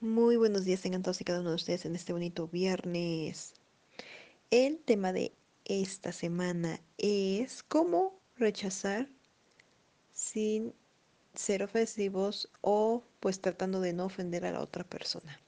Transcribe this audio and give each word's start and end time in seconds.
Muy 0.00 0.36
buenos 0.36 0.64
días 0.64 0.80
tengan 0.80 1.02
todos 1.02 1.20
y 1.20 1.24
cada 1.24 1.40
uno 1.40 1.50
de 1.50 1.56
ustedes 1.56 1.84
en 1.84 1.94
este 1.94 2.12
bonito 2.12 2.48
viernes. 2.48 3.54
El 4.50 4.78
tema 4.78 5.12
de 5.12 5.32
esta 5.64 6.10
semana 6.12 6.80
es 6.98 7.62
cómo 7.62 8.18
rechazar 8.36 9.08
sin 10.12 10.74
ser 11.34 11.62
ofensivos 11.62 12.50
o 12.62 13.04
pues 13.20 13.40
tratando 13.40 13.80
de 13.80 13.92
no 13.92 14.06
ofender 14.06 14.44
a 14.44 14.52
la 14.52 14.60
otra 14.60 14.82
persona. 14.82 15.40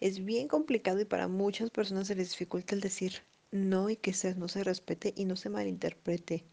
Es 0.00 0.24
bien 0.24 0.48
complicado 0.48 1.00
y 1.00 1.04
para 1.04 1.28
muchas 1.28 1.70
personas 1.70 2.06
se 2.06 2.14
les 2.14 2.30
dificulta 2.30 2.74
el 2.74 2.80
decir 2.80 3.22
no 3.52 3.90
y 3.90 3.96
que 3.96 4.12
no 4.36 4.48
se 4.48 4.64
respete 4.64 5.12
y 5.16 5.26
no 5.26 5.36
se 5.36 5.50
malinterprete 5.50 6.44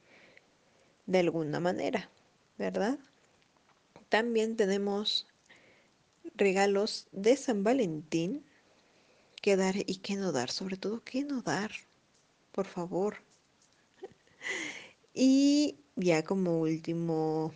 de 1.07 1.19
alguna 1.19 1.59
manera, 1.59 2.11
¿verdad? 2.57 2.99
También 4.09 4.55
tenemos 4.55 5.25
regalos 6.35 7.07
de 7.11 7.35
San 7.35 7.63
Valentín 7.63 8.45
que 9.41 9.55
dar 9.55 9.75
y 9.77 9.97
qué 9.97 10.15
no 10.15 10.31
dar, 10.31 10.51
sobre 10.51 10.77
todo 10.77 11.03
qué 11.03 11.23
no 11.23 11.41
dar, 11.41 11.71
por 12.51 12.67
favor. 12.67 13.17
Y 15.13 15.79
ya 15.95 16.23
como 16.23 16.59
último 16.61 17.53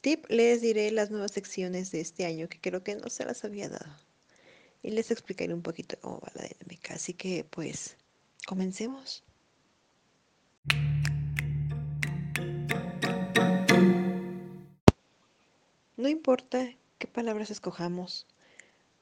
tip, 0.00 0.26
les 0.28 0.60
diré 0.60 0.90
las 0.90 1.10
nuevas 1.10 1.32
secciones 1.32 1.90
de 1.90 2.00
este 2.00 2.26
año 2.26 2.48
que 2.48 2.60
creo 2.60 2.82
que 2.82 2.96
no 2.96 3.08
se 3.08 3.24
las 3.24 3.44
había 3.44 3.68
dado. 3.68 3.96
Y 4.82 4.90
les 4.90 5.10
explicaré 5.10 5.54
un 5.54 5.62
poquito 5.62 5.96
cómo 6.00 6.20
va 6.20 6.30
la 6.34 6.46
dinámica. 6.46 6.94
Así 6.94 7.14
que 7.14 7.44
pues, 7.44 7.96
comencemos. 8.46 9.22
No 15.96 16.08
importa 16.08 16.70
qué 16.98 17.06
palabras 17.06 17.50
escojamos, 17.50 18.26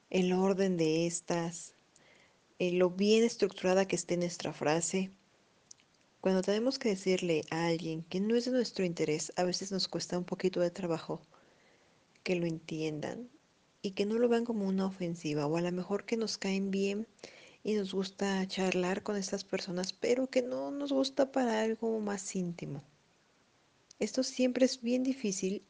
el 0.09 0.33
orden 0.33 0.75
de 0.77 1.07
estas, 1.07 1.73
eh, 2.59 2.71
lo 2.71 2.89
bien 2.89 3.23
estructurada 3.23 3.87
que 3.87 3.95
esté 3.95 4.17
nuestra 4.17 4.53
frase. 4.53 5.11
Cuando 6.21 6.41
tenemos 6.41 6.79
que 6.79 6.89
decirle 6.89 7.43
a 7.51 7.67
alguien 7.67 8.01
que 8.03 8.19
no 8.19 8.35
es 8.35 8.45
de 8.45 8.51
nuestro 8.51 8.83
interés, 8.83 9.31
a 9.35 9.43
veces 9.43 9.71
nos 9.71 9.87
cuesta 9.87 10.17
un 10.17 10.23
poquito 10.23 10.59
de 10.61 10.71
trabajo 10.71 11.21
que 12.23 12.35
lo 12.35 12.47
entiendan 12.47 13.29
y 13.83 13.91
que 13.91 14.07
no 14.07 14.15
lo 14.15 14.27
vean 14.27 14.45
como 14.45 14.65
una 14.67 14.87
ofensiva 14.87 15.45
o 15.45 15.57
a 15.57 15.61
lo 15.61 15.71
mejor 15.71 16.05
que 16.05 16.17
nos 16.17 16.39
caen 16.39 16.71
bien 16.71 17.07
y 17.65 17.73
nos 17.73 17.95
gusta 17.95 18.47
charlar 18.47 19.01
con 19.01 19.15
estas 19.15 19.43
personas, 19.43 19.91
pero 19.91 20.27
que 20.27 20.43
no 20.43 20.69
nos 20.69 20.93
gusta 20.93 21.31
para 21.31 21.63
algo 21.63 21.99
más 21.99 22.35
íntimo. 22.35 22.83
Esto 23.97 24.21
siempre 24.21 24.67
es 24.67 24.83
bien 24.83 25.01
difícil 25.01 25.63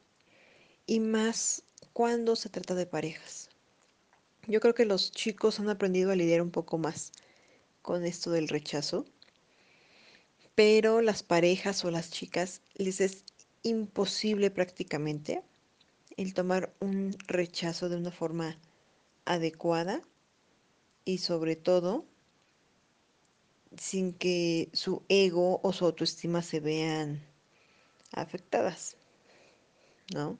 y 0.86 1.00
más 1.00 1.62
cuando 1.94 2.36
se 2.36 2.50
trata 2.50 2.74
de 2.74 2.84
parejas. 2.84 3.48
Yo 4.46 4.60
creo 4.60 4.74
que 4.74 4.84
los 4.84 5.10
chicos 5.10 5.58
han 5.58 5.70
aprendido 5.70 6.12
a 6.12 6.16
lidiar 6.16 6.42
un 6.42 6.50
poco 6.50 6.76
más 6.76 7.12
con 7.80 8.04
esto 8.04 8.30
del 8.30 8.48
rechazo, 8.48 9.06
pero 10.54 11.00
las 11.00 11.22
parejas 11.22 11.82
o 11.86 11.90
las 11.90 12.10
chicas 12.10 12.60
les 12.74 13.00
es 13.00 13.24
imposible 13.62 14.50
prácticamente 14.50 15.42
el 16.18 16.34
tomar 16.34 16.74
un 16.78 17.16
rechazo 17.26 17.88
de 17.88 17.96
una 17.96 18.10
forma 18.12 18.58
adecuada 19.24 20.02
y 21.06 21.18
sobre 21.18 21.56
todo 21.56 22.04
sin 23.78 24.12
que 24.12 24.68
su 24.72 25.02
ego 25.08 25.60
o 25.62 25.72
su 25.72 25.86
autoestima 25.86 26.42
se 26.42 26.60
vean 26.60 27.22
afectadas, 28.12 28.96
¿no? 30.12 30.38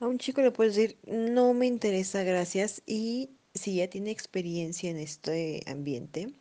A 0.00 0.06
un 0.06 0.18
chico 0.18 0.42
le 0.42 0.50
puedes 0.50 0.74
decir, 0.76 0.98
no 1.06 1.54
me 1.54 1.66
interesa, 1.66 2.22
gracias, 2.22 2.82
y 2.86 3.30
si 3.54 3.76
ya 3.76 3.88
tiene 3.88 4.10
experiencia 4.10 4.90
en 4.90 4.98
este 4.98 5.62
ambiente, 5.66 6.32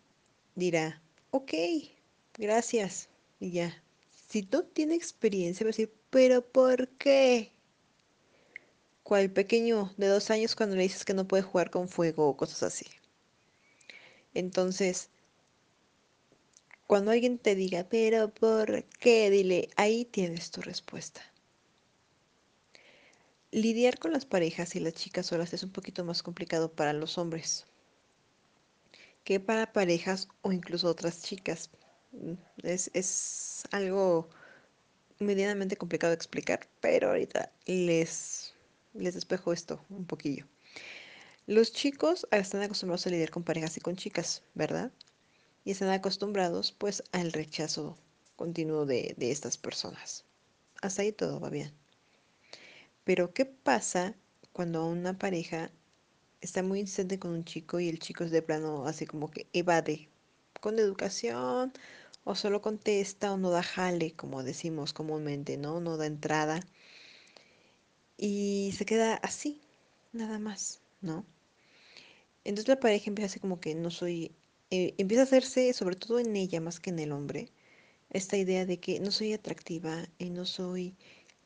dirá, 0.55 1.01
ok, 1.31 1.53
gracias, 2.37 3.09
y 3.39 3.51
ya. 3.51 3.83
Si 4.29 4.47
no 4.51 4.63
tiene 4.63 4.95
experiencia, 4.95 5.63
va 5.63 5.69
a 5.69 5.71
decir, 5.71 5.93
pero 6.09 6.45
¿por 6.45 6.89
qué? 6.89 7.51
Cual 9.07 9.31
pequeño 9.31 9.93
de 9.95 10.07
dos 10.07 10.29
años 10.31 10.53
cuando 10.53 10.75
le 10.75 10.83
dices 10.83 11.05
que 11.05 11.13
no 11.13 11.29
puede 11.29 11.41
jugar 11.41 11.69
con 11.69 11.87
fuego 11.87 12.27
o 12.27 12.35
cosas 12.35 12.61
así. 12.61 12.87
Entonces, 14.33 15.09
cuando 16.87 17.11
alguien 17.11 17.37
te 17.37 17.55
diga, 17.55 17.87
pero 17.89 18.33
¿por 18.33 18.83
qué? 18.99 19.29
Dile, 19.29 19.69
ahí 19.77 20.03
tienes 20.03 20.51
tu 20.51 20.61
respuesta. 20.61 21.21
Lidiar 23.51 23.97
con 23.97 24.11
las 24.11 24.25
parejas 24.25 24.75
y 24.75 24.81
las 24.81 24.95
chicas 24.95 25.27
solas 25.27 25.53
es 25.53 25.63
un 25.63 25.71
poquito 25.71 26.03
más 26.03 26.21
complicado 26.21 26.69
para 26.69 26.91
los 26.91 27.17
hombres 27.17 27.65
que 29.23 29.39
para 29.39 29.71
parejas 29.71 30.27
o 30.41 30.51
incluso 30.51 30.89
otras 30.89 31.21
chicas. 31.21 31.69
Mm, 32.11 32.33
es, 32.63 32.91
es 32.93 33.63
algo 33.71 34.27
medianamente 35.19 35.77
complicado 35.77 36.11
de 36.11 36.15
explicar, 36.15 36.67
pero 36.81 37.09
ahorita 37.09 37.53
les, 37.65 38.36
les 38.97 39.13
despejo 39.13 39.53
esto 39.53 39.83
un 39.89 40.05
poquillo. 40.05 40.45
Los 41.45 41.71
chicos 41.71 42.27
están 42.31 42.61
acostumbrados 42.61 43.07
a 43.07 43.09
lidiar 43.09 43.29
con 43.29 43.43
parejas 43.43 43.77
y 43.77 43.81
con 43.81 43.95
chicas, 43.95 44.43
¿verdad? 44.53 44.91
Y 45.63 45.71
están 45.71 45.89
acostumbrados 45.89 46.71
pues 46.71 47.03
al 47.11 47.31
rechazo 47.31 47.97
continuo 48.35 48.85
de, 48.85 49.15
de 49.17 49.31
estas 49.31 49.57
personas. 49.57 50.25
Hasta 50.81 51.01
ahí 51.01 51.11
todo 51.11 51.39
va 51.39 51.49
bien. 51.49 51.71
Pero 53.03 53.33
¿qué 53.33 53.45
pasa 53.45 54.15
cuando 54.51 54.85
una 54.85 55.17
pareja 55.17 55.71
está 56.41 56.63
muy 56.63 56.81
insistente 56.81 57.19
con 57.19 57.31
un 57.31 57.45
chico 57.45 57.79
y 57.79 57.89
el 57.89 57.99
chico 57.99 58.23
es 58.23 58.31
de 58.31 58.41
plano 58.41 58.85
así 58.85 59.05
como 59.05 59.31
que 59.31 59.47
evade 59.53 60.09
con 60.59 60.79
educación 60.79 61.73
o 62.23 62.35
solo 62.35 62.61
contesta 62.61 63.31
o 63.31 63.37
no 63.37 63.49
da 63.51 63.63
jale, 63.63 64.11
como 64.13 64.43
decimos 64.43 64.91
comúnmente, 64.91 65.55
¿no? 65.57 65.79
No 65.79 65.95
da 65.95 66.07
entrada 66.07 66.59
y 68.17 68.73
se 68.77 68.85
queda 68.85 69.15
así, 69.15 69.61
nada 70.13 70.39
más, 70.39 70.81
¿no? 71.01 71.25
Entonces 72.43 72.67
la 72.69 72.79
pareja 72.79 73.09
empieza 73.09 73.27
así 73.31 73.39
como 73.39 73.59
que 73.59 73.75
no 73.75 73.91
soy, 73.91 74.31
eh, 74.71 74.93
empieza 74.97 75.23
a 75.23 75.25
hacerse, 75.25 75.73
sobre 75.73 75.95
todo 75.95 76.19
en 76.19 76.35
ella 76.35 76.61
más 76.61 76.79
que 76.79 76.89
en 76.89 76.99
el 76.99 77.11
hombre, 77.11 77.51
esta 78.09 78.37
idea 78.37 78.65
de 78.65 78.79
que 78.79 78.99
no 78.99 79.11
soy 79.11 79.33
atractiva 79.33 80.07
y 80.17 80.29
no 80.29 80.45
soy 80.45 80.95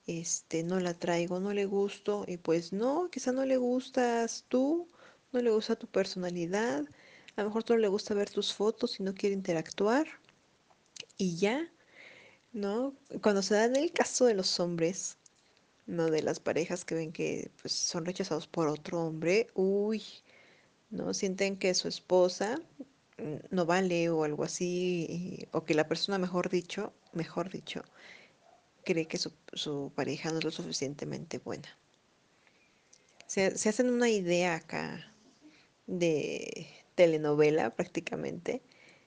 este, 0.07 0.63
no 0.63 0.79
la 0.79 0.93
traigo, 0.93 1.39
no 1.39 1.53
le 1.53 1.65
gusto, 1.65 2.25
y 2.27 2.37
pues 2.37 2.73
no, 2.73 3.09
quizá 3.11 3.31
no 3.31 3.45
le 3.45 3.57
gustas 3.57 4.45
tú, 4.47 4.87
no 5.31 5.41
le 5.41 5.51
gusta 5.51 5.75
tu 5.75 5.87
personalidad, 5.87 6.85
a 7.35 7.41
lo 7.41 7.49
mejor 7.49 7.63
solo 7.65 7.79
le 7.79 7.87
gusta 7.87 8.13
ver 8.13 8.29
tus 8.29 8.53
fotos 8.53 8.99
y 8.99 9.03
no 9.03 9.13
quiere 9.13 9.35
interactuar, 9.35 10.07
y 11.17 11.37
ya, 11.37 11.71
¿no? 12.53 12.95
Cuando 13.21 13.41
se 13.41 13.55
da 13.55 13.65
en 13.65 13.75
el 13.75 13.91
caso 13.91 14.25
de 14.25 14.33
los 14.33 14.59
hombres, 14.59 15.17
¿no? 15.87 16.09
De 16.11 16.21
las 16.23 16.39
parejas 16.39 16.85
que 16.85 16.95
ven 16.95 17.11
que 17.11 17.51
pues, 17.61 17.73
son 17.73 18.05
rechazados 18.05 18.47
por 18.47 18.67
otro 18.67 19.05
hombre, 19.05 19.47
uy, 19.55 20.03
¿no? 20.89 21.13
Sienten 21.13 21.57
que 21.57 21.73
su 21.73 21.87
esposa 21.87 22.59
mm, 23.17 23.35
no 23.55 23.65
vale 23.65 24.09
o 24.09 24.23
algo 24.23 24.43
así, 24.43 25.47
o 25.51 25.63
que 25.65 25.73
la 25.73 25.87
persona, 25.87 26.17
mejor 26.17 26.49
dicho, 26.49 26.93
mejor 27.13 27.49
dicho, 27.51 27.83
cree 28.83 29.07
que 29.07 29.17
su, 29.17 29.33
su 29.53 29.91
pareja 29.95 30.31
no 30.31 30.39
es 30.39 30.45
lo 30.45 30.51
suficientemente 30.51 31.39
buena. 31.39 31.69
Se, 33.27 33.57
se, 33.57 33.69
hacen 33.69 33.89
una 33.89 34.09
idea 34.09 34.55
acá 34.55 35.13
de 35.87 36.67
telenovela 36.95 37.75
prácticamente. 37.75 38.61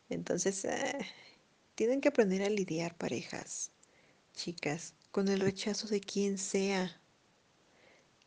Entonces, 0.09 0.65
eh, 0.65 0.99
tienen 1.75 2.01
que 2.01 2.09
aprender 2.09 2.43
a 2.43 2.51
lidiar 2.51 2.97
parejas, 2.97 3.71
chicas, 4.35 4.95
con 5.15 5.29
el 5.29 5.39
rechazo 5.39 5.87
de 5.87 6.01
quien 6.01 6.39
sea. 6.39 7.01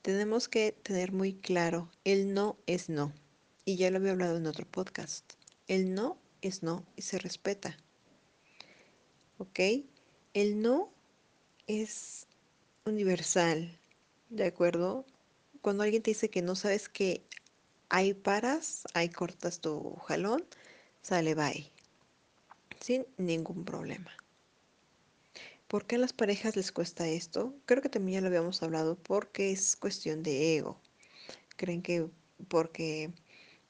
Tenemos 0.02 0.48
que 0.48 0.72
tener 0.72 1.12
muy 1.12 1.34
claro, 1.34 1.92
el 2.06 2.34
no 2.34 2.56
es 2.66 2.88
no. 2.88 3.12
Y 3.66 3.76
ya 3.76 3.92
lo 3.92 3.98
había 3.98 4.14
hablado 4.14 4.38
en 4.38 4.48
otro 4.48 4.66
podcast. 4.66 5.34
El 5.68 5.94
no 5.94 6.18
es 6.42 6.64
no 6.64 6.86
y 6.96 7.02
se 7.02 7.18
respeta. 7.18 7.76
¿Ok? 9.38 9.60
El 10.34 10.62
no 10.62 10.90
es 11.68 12.26
universal, 12.86 13.78
¿de 14.30 14.46
acuerdo? 14.46 15.06
Cuando 15.62 15.84
alguien 15.84 16.02
te 16.02 16.12
dice 16.12 16.30
que 16.30 16.42
no 16.42 16.56
sabes 16.56 16.88
que 16.88 17.22
ahí 17.90 18.14
paras, 18.14 18.84
ahí 18.94 19.10
cortas 19.10 19.60
tu 19.60 19.94
jalón, 20.06 20.46
sale 21.02 21.36
bye, 21.36 21.70
sin 22.80 23.06
ningún 23.18 23.66
problema. 23.66 24.10
¿Por 25.68 25.86
qué 25.86 25.96
a 25.96 26.00
las 26.00 26.14
parejas 26.14 26.56
les 26.56 26.72
cuesta 26.72 27.08
esto? 27.08 27.54
Creo 27.66 27.82
que 27.82 27.90
también 27.90 28.16
ya 28.16 28.22
lo 28.22 28.28
habíamos 28.28 28.64
hablado 28.64 28.96
porque 28.96 29.52
es 29.52 29.76
cuestión 29.76 30.24
de 30.24 30.56
ego. 30.58 30.80
Creen 31.58 31.82
que 31.82 32.08
porque 32.48 33.12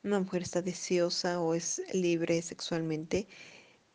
una 0.03 0.19
mujer 0.19 0.44
está 0.44 0.61
deseosa 0.61 1.41
o 1.41 1.55
es 1.55 1.81
libre 1.94 2.41
sexualmente, 2.41 3.27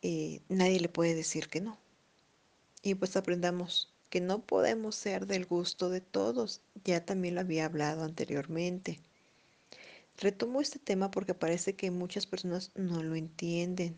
eh, 0.01 0.41
nadie 0.49 0.79
le 0.81 0.89
puede 0.89 1.15
decir 1.15 1.47
que 1.47 1.61
no. 1.61 1.77
Y 2.81 2.95
pues 2.95 3.15
aprendamos 3.15 3.93
que 4.09 4.19
no 4.19 4.45
podemos 4.45 4.95
ser 4.95 5.25
del 5.25 5.45
gusto 5.45 5.89
de 5.89 6.01
todos. 6.01 6.61
Ya 6.83 7.05
también 7.05 7.35
lo 7.35 7.41
había 7.41 7.65
hablado 7.65 8.03
anteriormente. 8.03 8.99
Retomo 10.17 10.61
este 10.61 10.79
tema 10.79 11.09
porque 11.09 11.33
parece 11.33 11.75
que 11.75 11.89
muchas 11.89 12.27
personas 12.27 12.71
no 12.75 13.01
lo 13.01 13.15
entienden. 13.15 13.97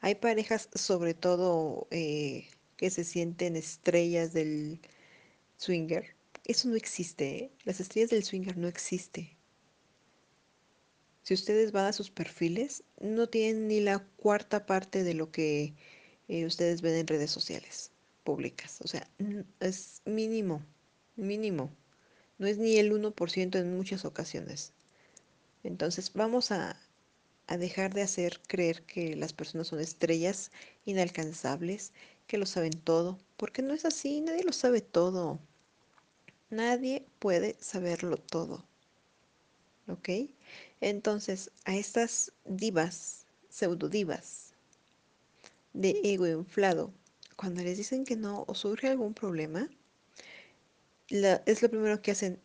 Hay 0.00 0.14
parejas, 0.14 0.68
sobre 0.74 1.14
todo, 1.14 1.88
eh, 1.90 2.48
que 2.78 2.88
se 2.90 3.04
sienten 3.04 3.56
estrellas 3.56 4.32
del 4.32 4.80
swinger. 5.58 6.14
Eso 6.44 6.68
no 6.68 6.76
existe, 6.76 7.36
¿eh? 7.36 7.50
Las 7.64 7.80
estrellas 7.80 8.08
del 8.08 8.24
swinger 8.24 8.56
no 8.56 8.68
existe. 8.68 9.36
Si 11.24 11.34
ustedes 11.34 11.72
van 11.72 11.86
a 11.86 11.92
sus 11.92 12.10
perfiles, 12.10 12.84
no 13.00 13.28
tienen 13.28 13.68
ni 13.68 13.80
la 13.80 13.98
cuarta 13.98 14.64
parte 14.64 15.02
de 15.02 15.12
lo 15.12 15.30
que 15.30 15.74
eh, 16.28 16.46
ustedes 16.46 16.80
ven 16.80 16.94
en 16.94 17.06
redes 17.06 17.30
sociales 17.30 17.90
públicas. 18.24 18.80
O 18.82 18.88
sea, 18.88 19.06
es 19.60 20.00
mínimo, 20.06 20.62
mínimo. 21.16 21.70
No 22.38 22.46
es 22.46 22.56
ni 22.58 22.78
el 22.78 22.92
1% 22.92 23.58
en 23.58 23.76
muchas 23.76 24.04
ocasiones. 24.04 24.72
Entonces 25.64 26.12
vamos 26.14 26.52
a, 26.52 26.80
a 27.48 27.56
dejar 27.58 27.92
de 27.92 28.02
hacer 28.02 28.40
creer 28.46 28.82
que 28.82 29.16
las 29.16 29.32
personas 29.32 29.66
son 29.66 29.80
estrellas 29.80 30.52
inalcanzables, 30.86 31.92
que 32.28 32.38
lo 32.38 32.46
saben 32.46 32.78
todo, 32.78 33.18
porque 33.36 33.62
no 33.62 33.74
es 33.74 33.84
así, 33.84 34.20
nadie 34.20 34.44
lo 34.44 34.52
sabe 34.52 34.80
todo. 34.80 35.40
Nadie 36.50 37.04
puede 37.18 37.56
saberlo 37.58 38.18
todo. 38.18 38.64
¿Ok? 39.88 40.10
Entonces, 40.80 41.50
a 41.64 41.74
estas 41.74 42.32
divas, 42.44 43.26
pseudo 43.48 43.88
divas, 43.88 44.52
de 45.72 46.00
ego 46.04 46.26
inflado, 46.26 46.92
cuando 47.36 47.62
les 47.62 47.78
dicen 47.78 48.04
que 48.04 48.16
no 48.16 48.44
o 48.46 48.54
surge 48.54 48.88
algún 48.88 49.14
problema, 49.14 49.68
la, 51.08 51.42
es 51.46 51.62
lo 51.62 51.70
primero 51.70 52.02
que 52.02 52.10
hacen, 52.10 52.38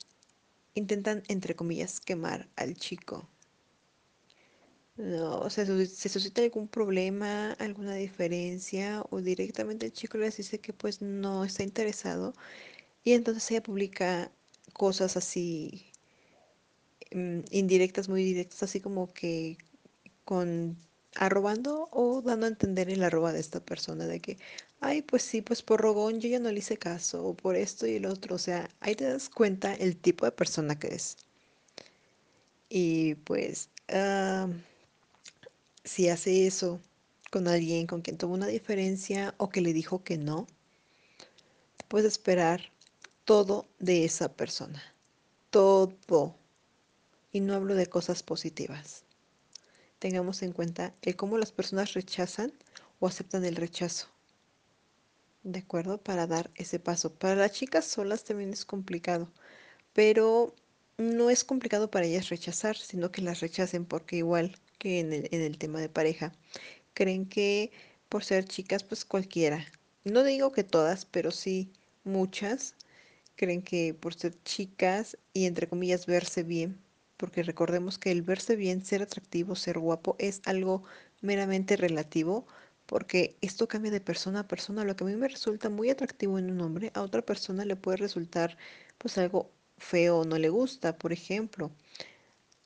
intentan, 0.75 1.23
entre 1.27 1.55
comillas, 1.55 1.99
quemar 1.99 2.47
al 2.55 2.75
chico. 2.75 3.27
No, 4.97 5.39
o 5.39 5.49
sea, 5.49 5.65
se 5.65 6.09
suscita 6.09 6.41
algún 6.43 6.67
problema, 6.67 7.53
alguna 7.53 7.93
diferencia, 7.95 9.03
o 9.09 9.21
directamente 9.21 9.87
el 9.87 9.93
chico 9.93 10.17
les 10.19 10.37
dice 10.37 10.59
que 10.59 10.71
pues 10.73 11.01
no 11.01 11.43
está 11.45 11.63
interesado, 11.63 12.33
y 13.03 13.13
entonces 13.13 13.49
ella 13.51 13.63
publica 13.63 14.31
cosas 14.73 15.17
así 15.17 15.91
mm, 17.11 17.39
indirectas, 17.51 18.09
muy 18.09 18.23
directas, 18.23 18.63
así 18.63 18.79
como 18.81 19.13
que 19.13 19.57
con 20.25 20.77
arrobando 21.15 21.89
o 21.91 22.21
dando 22.23 22.45
a 22.47 22.49
entender 22.49 22.89
el 22.89 23.03
arroba 23.03 23.33
de 23.33 23.39
esta 23.41 23.59
persona 23.65 24.07
de 24.07 24.19
que, 24.21 24.37
ay, 24.81 25.01
pues 25.03 25.23
sí, 25.23 25.41
pues 25.41 25.61
por 25.63 25.81
rogón 25.81 26.19
yo 26.21 26.29
ya 26.29 26.39
no 26.39 26.51
le 26.51 26.59
hice 26.59 26.77
caso, 26.77 27.25
o 27.25 27.35
por 27.35 27.55
esto 27.55 27.87
y 27.87 27.95
el 27.97 28.05
otro, 28.07 28.35
o 28.35 28.39
sea, 28.39 28.69
ahí 28.81 28.95
te 28.95 29.05
das 29.05 29.29
cuenta 29.29 29.73
el 29.75 29.97
tipo 29.97 30.25
de 30.25 30.31
persona 30.33 30.79
que 30.79 30.89
es. 30.95 31.17
Y 32.69 33.15
pues, 33.15 33.69
ah, 33.89 34.47
si 35.83 36.09
hace 36.09 36.47
eso 36.47 36.79
con 37.31 37.47
alguien 37.47 37.87
con 37.87 38.01
quien 38.01 38.17
tuvo 38.17 38.33
una 38.33 38.47
diferencia 38.47 39.33
o 39.37 39.49
que 39.49 39.61
le 39.61 39.73
dijo 39.73 40.03
que 40.03 40.17
no, 40.17 40.45
puedes 41.87 42.11
esperar 42.11 42.71
todo 43.25 43.65
de 43.79 44.05
esa 44.05 44.33
persona, 44.33 44.83
todo. 45.49 46.35
Y 47.31 47.39
no 47.39 47.55
hablo 47.55 47.73
de 47.73 47.87
cosas 47.87 48.21
positivas. 48.21 49.03
Tengamos 49.97 50.43
en 50.43 50.51
cuenta 50.51 50.93
el 51.01 51.15
cómo 51.15 51.39
las 51.39 51.51
personas 51.51 51.93
rechazan 51.93 52.53
o 52.99 53.07
aceptan 53.07 53.43
el 53.45 53.55
rechazo. 53.55 54.07
¿De 55.41 55.59
acuerdo? 55.59 55.97
Para 55.97 56.27
dar 56.27 56.51
ese 56.55 56.79
paso. 56.79 57.13
Para 57.13 57.35
las 57.35 57.53
chicas 57.53 57.85
solas 57.85 58.23
también 58.23 58.53
es 58.53 58.65
complicado, 58.65 59.31
pero 59.93 60.53
no 60.97 61.29
es 61.31 61.43
complicado 61.43 61.89
para 61.89 62.05
ellas 62.05 62.29
rechazar, 62.29 62.77
sino 62.77 63.11
que 63.11 63.23
las 63.23 63.39
rechacen 63.39 63.85
porque 63.85 64.17
igual 64.17 64.55
que 64.79 64.99
en 64.99 65.13
el, 65.13 65.29
en 65.31 65.41
el 65.41 65.57
tema 65.57 65.79
de 65.79 65.89
pareja, 65.89 66.33
creen 66.93 67.25
que 67.27 67.71
por 68.09 68.23
ser 68.23 68.45
chicas, 68.45 68.83
pues 68.83 69.05
cualquiera. 69.05 69.65
No 70.03 70.23
digo 70.23 70.51
que 70.51 70.63
todas, 70.63 71.05
pero 71.05 71.31
sí 71.31 71.71
muchas 72.03 72.75
creen 73.35 73.61
que 73.61 73.93
por 73.93 74.13
ser 74.13 74.33
chicas 74.43 75.17
y 75.33 75.45
entre 75.45 75.67
comillas 75.67 76.05
verse 76.05 76.43
bien, 76.43 76.79
porque 77.17 77.43
recordemos 77.43 77.97
que 77.97 78.11
el 78.11 78.21
verse 78.21 78.55
bien, 78.55 78.85
ser 78.85 79.01
atractivo, 79.01 79.55
ser 79.55 79.79
guapo 79.79 80.15
es 80.19 80.41
algo 80.45 80.83
meramente 81.21 81.77
relativo, 81.77 82.45
porque 82.85 83.37
esto 83.41 83.67
cambia 83.67 83.91
de 83.91 84.01
persona 84.01 84.41
a 84.41 84.47
persona. 84.47 84.83
Lo 84.83 84.95
que 84.95 85.03
a 85.03 85.07
mí 85.07 85.15
me 85.15 85.27
resulta 85.27 85.69
muy 85.69 85.89
atractivo 85.89 86.37
en 86.37 86.51
un 86.51 86.61
hombre, 86.61 86.91
a 86.93 87.01
otra 87.01 87.21
persona 87.21 87.65
le 87.65 87.75
puede 87.75 87.97
resultar 87.97 88.57
pues 88.97 89.17
algo 89.17 89.49
feo 89.77 90.25
no 90.25 90.37
le 90.37 90.49
gusta, 90.49 90.97
por 90.97 91.13
ejemplo. 91.13 91.71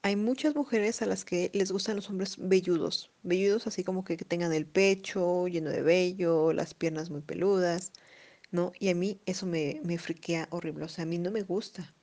Hay 0.03 0.15
muchas 0.15 0.55
mujeres 0.55 1.01
a 1.01 1.05
las 1.05 1.25
que 1.25 1.51
les 1.53 1.71
gustan 1.71 1.97
los 1.97 2.09
hombres 2.09 2.37
velludos, 2.37 3.11
velludos 3.23 3.67
así 3.67 3.83
como 3.83 4.03
que 4.03 4.15
tengan 4.17 4.53
el 4.53 4.65
pecho 4.65 5.47
lleno 5.47 5.69
de 5.69 5.81
vello, 5.81 6.53
las 6.53 6.73
piernas 6.73 7.09
muy 7.09 7.21
peludas, 7.21 7.91
¿no? 8.51 8.71
Y 8.79 8.89
a 8.89 8.95
mí 8.95 9.19
eso 9.25 9.45
me, 9.45 9.81
friquea 9.97 10.47
horrible, 10.51 10.85
o 10.85 10.87
sea, 10.89 11.03
a 11.03 11.07
mí 11.07 11.17
no 11.17 11.31
me 11.31 11.43
gusta. 11.43 11.93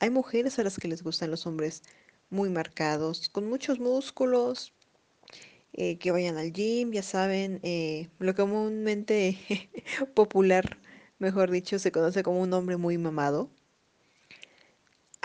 Hay 0.00 0.10
mujeres 0.10 0.58
a 0.58 0.64
las 0.64 0.78
que 0.78 0.88
les 0.88 1.02
gustan 1.02 1.30
los 1.30 1.46
hombres 1.46 1.82
muy 2.30 2.50
marcados, 2.50 3.28
con 3.30 3.48
muchos 3.48 3.78
músculos, 3.80 4.72
eh, 5.74 5.98
que 5.98 6.10
vayan 6.12 6.38
al 6.38 6.52
gym, 6.52 6.92
ya 6.92 7.02
saben, 7.02 7.60
eh, 7.62 8.08
lo 8.18 8.34
comúnmente 8.34 9.38
popular, 10.14 10.78
mejor 11.18 11.50
dicho, 11.50 11.78
se 11.78 11.92
conoce 11.92 12.22
como 12.22 12.40
un 12.40 12.52
hombre 12.54 12.76
muy 12.78 12.98
mamado. 12.98 13.50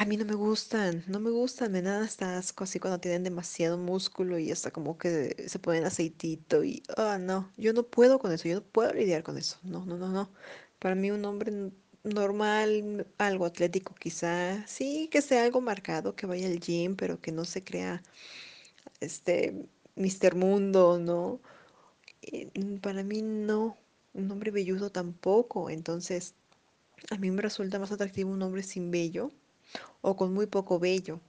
A 0.03 0.05
mí 0.05 0.17
no 0.17 0.25
me 0.25 0.35
gustan, 0.35 1.01
no 1.07 1.21
me 1.21 1.29
gustan, 1.29 1.71
me 1.71 1.81
dan 1.81 2.03
hasta 2.03 2.37
asco 2.37 2.65
así 2.65 2.77
cuando 2.77 2.99
tienen 2.99 3.23
demasiado 3.23 3.77
músculo 3.77 4.37
y 4.37 4.51
hasta 4.51 4.69
como 4.69 4.97
que 4.97 5.45
se 5.47 5.59
ponen 5.59 5.85
aceitito 5.85 6.61
y, 6.61 6.83
ah, 6.97 7.17
no, 7.17 7.49
yo 7.55 7.71
no 7.71 7.83
puedo 7.83 8.19
con 8.19 8.33
eso, 8.33 8.49
yo 8.49 8.55
no 8.55 8.63
puedo 8.63 8.91
lidiar 8.93 9.23
con 9.23 9.37
eso, 9.37 9.59
no, 9.63 9.85
no, 9.85 9.95
no, 9.97 10.09
no. 10.09 10.29
Para 10.79 10.95
mí 10.95 11.09
un 11.09 11.23
hombre 11.23 11.71
normal, 12.03 13.07
algo 13.17 13.45
atlético 13.45 13.95
quizá, 13.95 14.67
sí, 14.67 15.07
que 15.09 15.21
sea 15.21 15.45
algo 15.45 15.61
marcado, 15.61 16.17
que 16.17 16.25
vaya 16.25 16.47
al 16.47 16.59
gym, 16.59 16.97
pero 16.97 17.21
que 17.21 17.31
no 17.31 17.45
se 17.45 17.63
crea, 17.63 18.03
este, 18.99 19.55
Mr. 19.95 20.35
Mundo, 20.35 20.99
¿no? 20.99 21.39
Eh, 22.23 22.51
para 22.81 23.03
mí 23.03 23.21
no, 23.21 23.77
un 24.13 24.31
hombre 24.31 24.51
velludo 24.51 24.91
tampoco, 24.91 25.69
entonces 25.69 26.35
a 27.11 27.17
mí 27.17 27.31
me 27.31 27.41
resulta 27.41 27.79
más 27.79 27.91
atractivo 27.93 28.31
un 28.31 28.41
hombre 28.41 28.63
sin 28.63 28.91
vello 28.91 29.31
o 30.01 30.15
con 30.15 30.33
muy 30.33 30.47
poco 30.47 30.79
vello, 30.79 31.21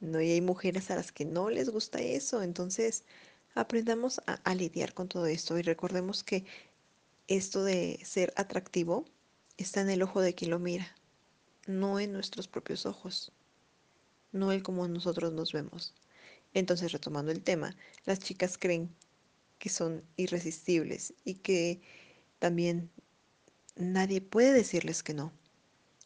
¿no? 0.00 0.20
Y 0.20 0.30
hay 0.30 0.40
mujeres 0.40 0.90
a 0.90 0.96
las 0.96 1.12
que 1.12 1.24
no 1.24 1.50
les 1.50 1.70
gusta 1.70 2.00
eso, 2.00 2.42
entonces 2.42 3.04
aprendamos 3.54 4.20
a, 4.26 4.34
a 4.34 4.54
lidiar 4.54 4.94
con 4.94 5.08
todo 5.08 5.26
esto 5.26 5.58
y 5.58 5.62
recordemos 5.62 6.24
que 6.24 6.44
esto 7.28 7.64
de 7.64 8.00
ser 8.04 8.32
atractivo 8.36 9.04
está 9.56 9.80
en 9.80 9.90
el 9.90 10.02
ojo 10.02 10.20
de 10.20 10.34
quien 10.34 10.50
lo 10.50 10.58
mira, 10.58 10.96
no 11.66 12.00
en 12.00 12.12
nuestros 12.12 12.48
propios 12.48 12.86
ojos, 12.86 13.32
no 14.32 14.52
el 14.52 14.62
como 14.62 14.86
nosotros 14.88 15.32
nos 15.32 15.52
vemos. 15.52 15.94
Entonces, 16.54 16.92
retomando 16.92 17.30
el 17.30 17.42
tema, 17.42 17.76
las 18.04 18.20
chicas 18.20 18.56
creen 18.58 18.94
que 19.58 19.68
son 19.68 20.04
irresistibles 20.16 21.14
y 21.24 21.34
que 21.34 21.80
también 22.38 22.90
nadie 23.76 24.20
puede 24.20 24.52
decirles 24.52 25.02
que 25.02 25.14
no. 25.14 25.32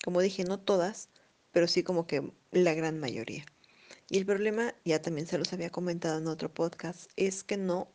Como 0.05 0.21
dije, 0.21 0.45
no 0.45 0.59
todas, 0.59 1.09
pero 1.53 1.69
sí 1.69 1.83
como 1.83 2.07
que 2.07 2.33
la 2.51 2.75
gran 2.75 2.99
mayoría. 2.99 3.45
Y 4.09 4.19
el 4.19 4.27
problema, 4.27 4.75
ya 4.85 5.01
también 5.01 5.27
se 5.27 5.39
los 5.39 5.53
había 5.53 5.71
comentado 5.71 6.19
en 6.19 6.27
otro 6.27 6.53
podcast, 6.53 7.11
es 7.17 7.45
que 7.45 7.57
no 7.57 7.89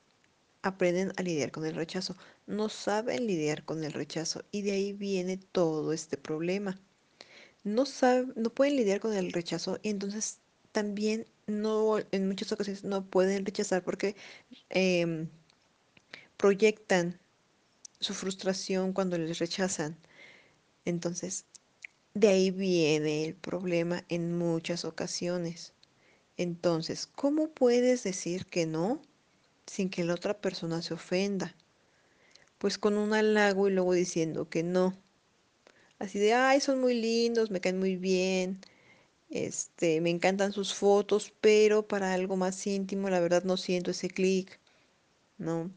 aprenden 0.61 1.13
a 1.17 1.23
lidiar 1.23 1.51
con 1.51 1.65
el 1.65 1.75
rechazo, 1.75 2.15
no 2.45 2.69
saben 2.69 3.27
lidiar 3.27 3.63
con 3.65 3.83
el 3.83 3.93
rechazo 3.93 4.43
y 4.51 4.61
de 4.63 4.71
ahí 4.71 4.93
viene 4.93 5.37
todo 5.37 5.93
este 5.93 6.17
problema. 6.17 6.79
No 7.63 7.85
saben, 7.85 8.33
no 8.35 8.49
pueden 8.49 8.75
lidiar 8.77 8.99
con 8.99 9.13
el 9.13 9.31
rechazo 9.31 9.79
y 9.83 9.89
entonces 9.89 10.39
también 10.71 11.25
no, 11.47 11.97
en 12.11 12.27
muchas 12.27 12.51
ocasiones 12.51 12.83
no 12.83 13.05
pueden 13.05 13.45
rechazar 13.45 13.83
porque 13.83 14.15
em, 14.69 15.29
proyectan 16.37 17.19
su 17.99 18.13
frustración 18.13 18.93
cuando 18.93 19.17
les 19.17 19.39
rechazan. 19.39 19.97
Entonces, 20.85 21.45
de 22.19 22.29
ahí 22.29 22.51
viene 22.51 23.25
el 23.25 23.36
problema 23.36 24.03
en 24.09 24.38
muchas 24.38 24.86
ocasiones. 24.86 25.74
Entonces, 26.38 27.07
¿cómo 27.07 27.50
puedes 27.50 28.03
decir 28.03 28.45
que 28.45 28.65
no 28.65 29.01
sin 29.65 29.89
que 29.89 30.03
la 30.03 30.15
otra 30.15 30.39
persona 30.41 30.81
se 30.81 30.93
ofenda? 30.93 31.55
Pues 32.57 32.77
con 32.77 32.97
un 32.97 33.13
halago 33.13 33.67
y 33.67 33.71
luego 33.74 33.93
diciendo 33.93 34.50
que 34.50 34.63
no. 34.63 34.97
Así 36.00 36.19
de, 36.19 36.33
ay, 36.33 36.62
son 36.62 36.79
muy 36.81 36.93
lindos, 36.93 37.51
me 37.51 37.62
caen 37.62 37.79
muy 37.79 37.95
bien, 37.95 38.59
este, 39.29 40.01
me 40.01 40.09
encantan 40.12 40.53
sus 40.53 40.74
fotos, 40.75 41.33
pero 41.41 41.88
para 41.88 42.13
algo 42.13 42.36
más 42.38 42.65
íntimo, 42.67 43.09
la 43.09 43.19
verdad 43.19 43.43
no 43.43 43.57
siento 43.57 43.91
ese 43.91 44.09
clic, 44.09 44.59
¿no? 45.38 45.71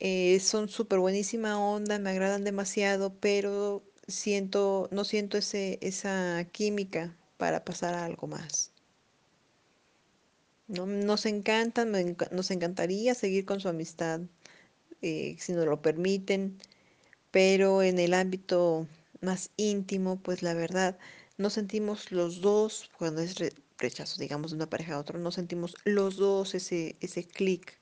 eh, 0.00 0.40
son 0.40 0.68
súper 0.68 0.98
buenísima 0.98 1.58
onda, 1.60 1.98
me 1.98 2.10
agradan 2.10 2.44
demasiado, 2.44 3.14
pero 3.20 3.82
siento, 4.08 4.88
no 4.92 5.04
siento 5.04 5.38
ese, 5.38 5.78
esa 5.82 6.44
química 6.52 7.16
para 7.38 7.64
pasar 7.64 7.94
a 7.94 8.04
algo 8.04 8.26
más. 8.26 8.72
¿no? 10.68 10.86
Nos 10.86 11.26
encantan, 11.26 11.90
me 11.90 12.00
enca- 12.00 12.30
nos 12.32 12.50
encantaría 12.50 13.14
seguir 13.14 13.44
con 13.44 13.60
su 13.60 13.68
amistad, 13.68 14.20
eh, 15.02 15.36
si 15.40 15.52
nos 15.54 15.66
lo 15.66 15.82
permiten, 15.82 16.58
pero 17.32 17.82
en 17.82 17.98
el 18.00 18.14
ámbito 18.14 18.88
más 19.22 19.50
íntimo, 19.58 20.20
pues 20.22 20.42
la 20.42 20.54
verdad, 20.54 20.98
no 21.38 21.50
sentimos 21.50 22.12
los 22.12 22.40
dos, 22.42 22.90
cuando 22.98 23.22
es 23.22 23.36
re- 23.38 23.54
rechazo, 23.78 24.20
digamos, 24.20 24.52
de 24.52 24.56
una 24.58 24.70
pareja 24.70 24.94
a 24.96 25.00
otra, 25.00 25.18
no 25.20 25.32
sentimos 25.32 25.76
los 25.84 26.16
dos 26.16 26.54
ese, 26.56 26.96
ese 27.00 27.24
clic, 27.26 27.78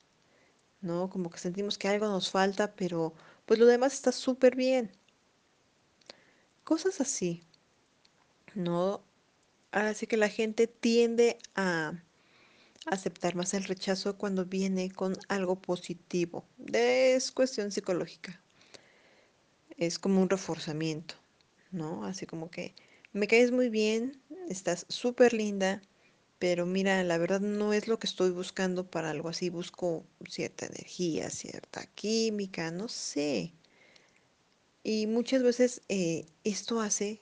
¿no? 0.81 1.09
Como 1.09 1.29
que 1.31 1.39
sentimos 1.39 1.77
que 1.77 1.87
algo 1.89 2.07
nos 2.07 2.31
falta, 2.31 2.75
pero 2.75 3.13
pues 3.45 3.59
lo 3.59 3.65
demás 3.65 3.93
está 3.93 4.11
súper 4.11 4.55
bien. 4.55 4.91
Cosas 6.65 6.99
así, 6.99 7.43
¿no? 8.55 9.01
Así 9.71 10.07
que 10.07 10.17
la 10.17 10.29
gente 10.29 10.67
tiende 10.67 11.37
a 11.55 11.93
aceptar 12.87 13.35
más 13.35 13.53
el 13.53 13.65
rechazo 13.65 14.17
cuando 14.17 14.45
viene 14.45 14.89
con 14.91 15.15
algo 15.27 15.57
positivo. 15.57 16.43
Es 16.73 17.31
cuestión 17.31 17.71
psicológica. 17.71 18.41
Es 19.77 19.99
como 19.99 20.21
un 20.21 20.29
reforzamiento, 20.29 21.15
¿no? 21.71 22.03
Así 22.03 22.25
como 22.25 22.49
que 22.49 22.73
me 23.13 23.27
caes 23.27 23.51
muy 23.51 23.69
bien, 23.69 24.19
estás 24.49 24.87
súper 24.89 25.33
linda, 25.33 25.83
pero 26.39 26.65
mira, 26.65 27.03
la 27.03 27.19
verdad 27.19 27.41
no 27.41 27.73
es 27.73 27.87
lo 27.87 27.99
que 27.99 28.07
estoy 28.07 28.31
buscando 28.31 28.89
para 28.89 29.11
algo 29.11 29.29
así. 29.29 29.49
Busco 29.51 30.03
cierta 30.27 30.65
energía, 30.65 31.29
cierta 31.29 31.85
química, 31.93 32.71
no 32.71 32.87
sé. 32.87 33.53
Y 34.87 35.07
muchas 35.07 35.41
veces 35.41 35.81
eh, 35.89 36.27
esto 36.43 36.79
hace 36.79 37.19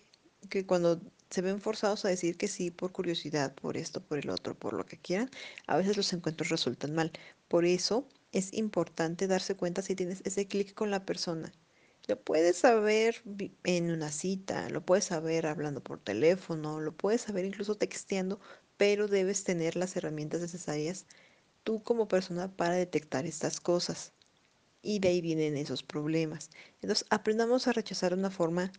que 0.49 0.65
cuando 0.65 1.01
se 1.29 1.41
ven 1.41 1.61
forzados 1.61 2.03
a 2.03 2.09
decir 2.09 2.35
que 2.37 2.49
sí 2.49 2.71
por 2.71 2.91
curiosidad, 2.91 3.55
por 3.55 3.77
esto, 3.77 4.01
por 4.03 4.17
el 4.19 4.29
otro, 4.29 4.53
por 4.53 4.73
lo 4.73 4.85
que 4.85 4.97
quieran, 4.99 5.29
a 5.65 5.77
veces 5.77 5.95
los 5.95 6.11
encuentros 6.11 6.49
resultan 6.49 6.93
mal. 6.93 7.13
Por 7.47 7.63
eso 7.63 8.05
es 8.33 8.53
importante 8.53 9.27
darse 9.27 9.55
cuenta 9.55 9.81
si 9.81 9.95
tienes 9.95 10.21
ese 10.25 10.45
clic 10.45 10.73
con 10.73 10.91
la 10.91 11.05
persona. 11.05 11.53
Lo 12.07 12.21
puedes 12.21 12.57
saber 12.57 13.21
en 13.63 13.91
una 13.91 14.11
cita, 14.11 14.69
lo 14.69 14.85
puedes 14.85 15.05
saber 15.05 15.47
hablando 15.47 15.81
por 15.81 15.99
teléfono, 15.99 16.81
lo 16.81 16.91
puedes 16.91 17.21
saber 17.21 17.45
incluso 17.45 17.75
texteando, 17.75 18.41
pero 18.75 19.07
debes 19.07 19.45
tener 19.45 19.77
las 19.77 19.95
herramientas 19.95 20.41
necesarias 20.41 21.05
tú 21.63 21.81
como 21.83 22.09
persona 22.09 22.53
para 22.53 22.73
detectar 22.75 23.25
estas 23.25 23.61
cosas. 23.61 24.12
Y 24.83 24.99
de 24.99 25.07
ahí 25.07 25.21
vienen 25.21 25.57
esos 25.57 25.81
problemas. 25.81 26.51
Entonces, 26.81 27.07
aprendamos 27.09 27.67
a 27.67 27.73
rechazar 27.73 28.13
de 28.13 28.19
una 28.19 28.29
forma 28.29 28.71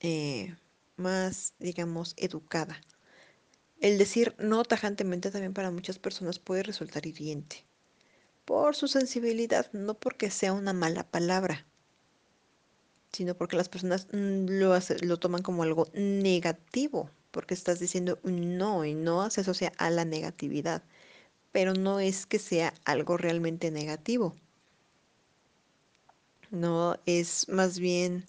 eh, 0.00 0.56
más, 0.96 1.52
digamos, 1.58 2.14
educada. 2.16 2.80
El 3.80 3.98
decir 3.98 4.34
no 4.38 4.64
tajantemente 4.64 5.30
también 5.30 5.52
para 5.54 5.70
muchas 5.70 5.98
personas 5.98 6.38
puede 6.38 6.62
resultar 6.62 7.06
hiriente 7.06 7.66
por 8.44 8.74
su 8.74 8.88
sensibilidad, 8.88 9.72
no 9.72 9.94
porque 9.94 10.30
sea 10.30 10.52
una 10.52 10.72
mala 10.72 11.04
palabra, 11.04 11.66
sino 13.12 13.36
porque 13.36 13.56
las 13.56 13.68
personas 13.68 14.08
mm, 14.12 14.46
lo, 14.48 14.76
lo 15.02 15.18
toman 15.18 15.42
como 15.42 15.62
algo 15.62 15.88
negativo, 15.94 17.10
porque 17.30 17.54
estás 17.54 17.78
diciendo 17.80 18.18
no 18.24 18.84
y 18.84 18.94
no 18.94 19.30
se 19.30 19.42
asocia 19.42 19.72
a 19.78 19.90
la 19.90 20.04
negatividad, 20.04 20.82
pero 21.52 21.74
no 21.74 22.00
es 22.00 22.26
que 22.26 22.38
sea 22.38 22.74
algo 22.84 23.16
realmente 23.16 23.70
negativo, 23.70 24.36
no 26.50 26.96
es 27.06 27.48
más 27.48 27.78
bien 27.78 28.26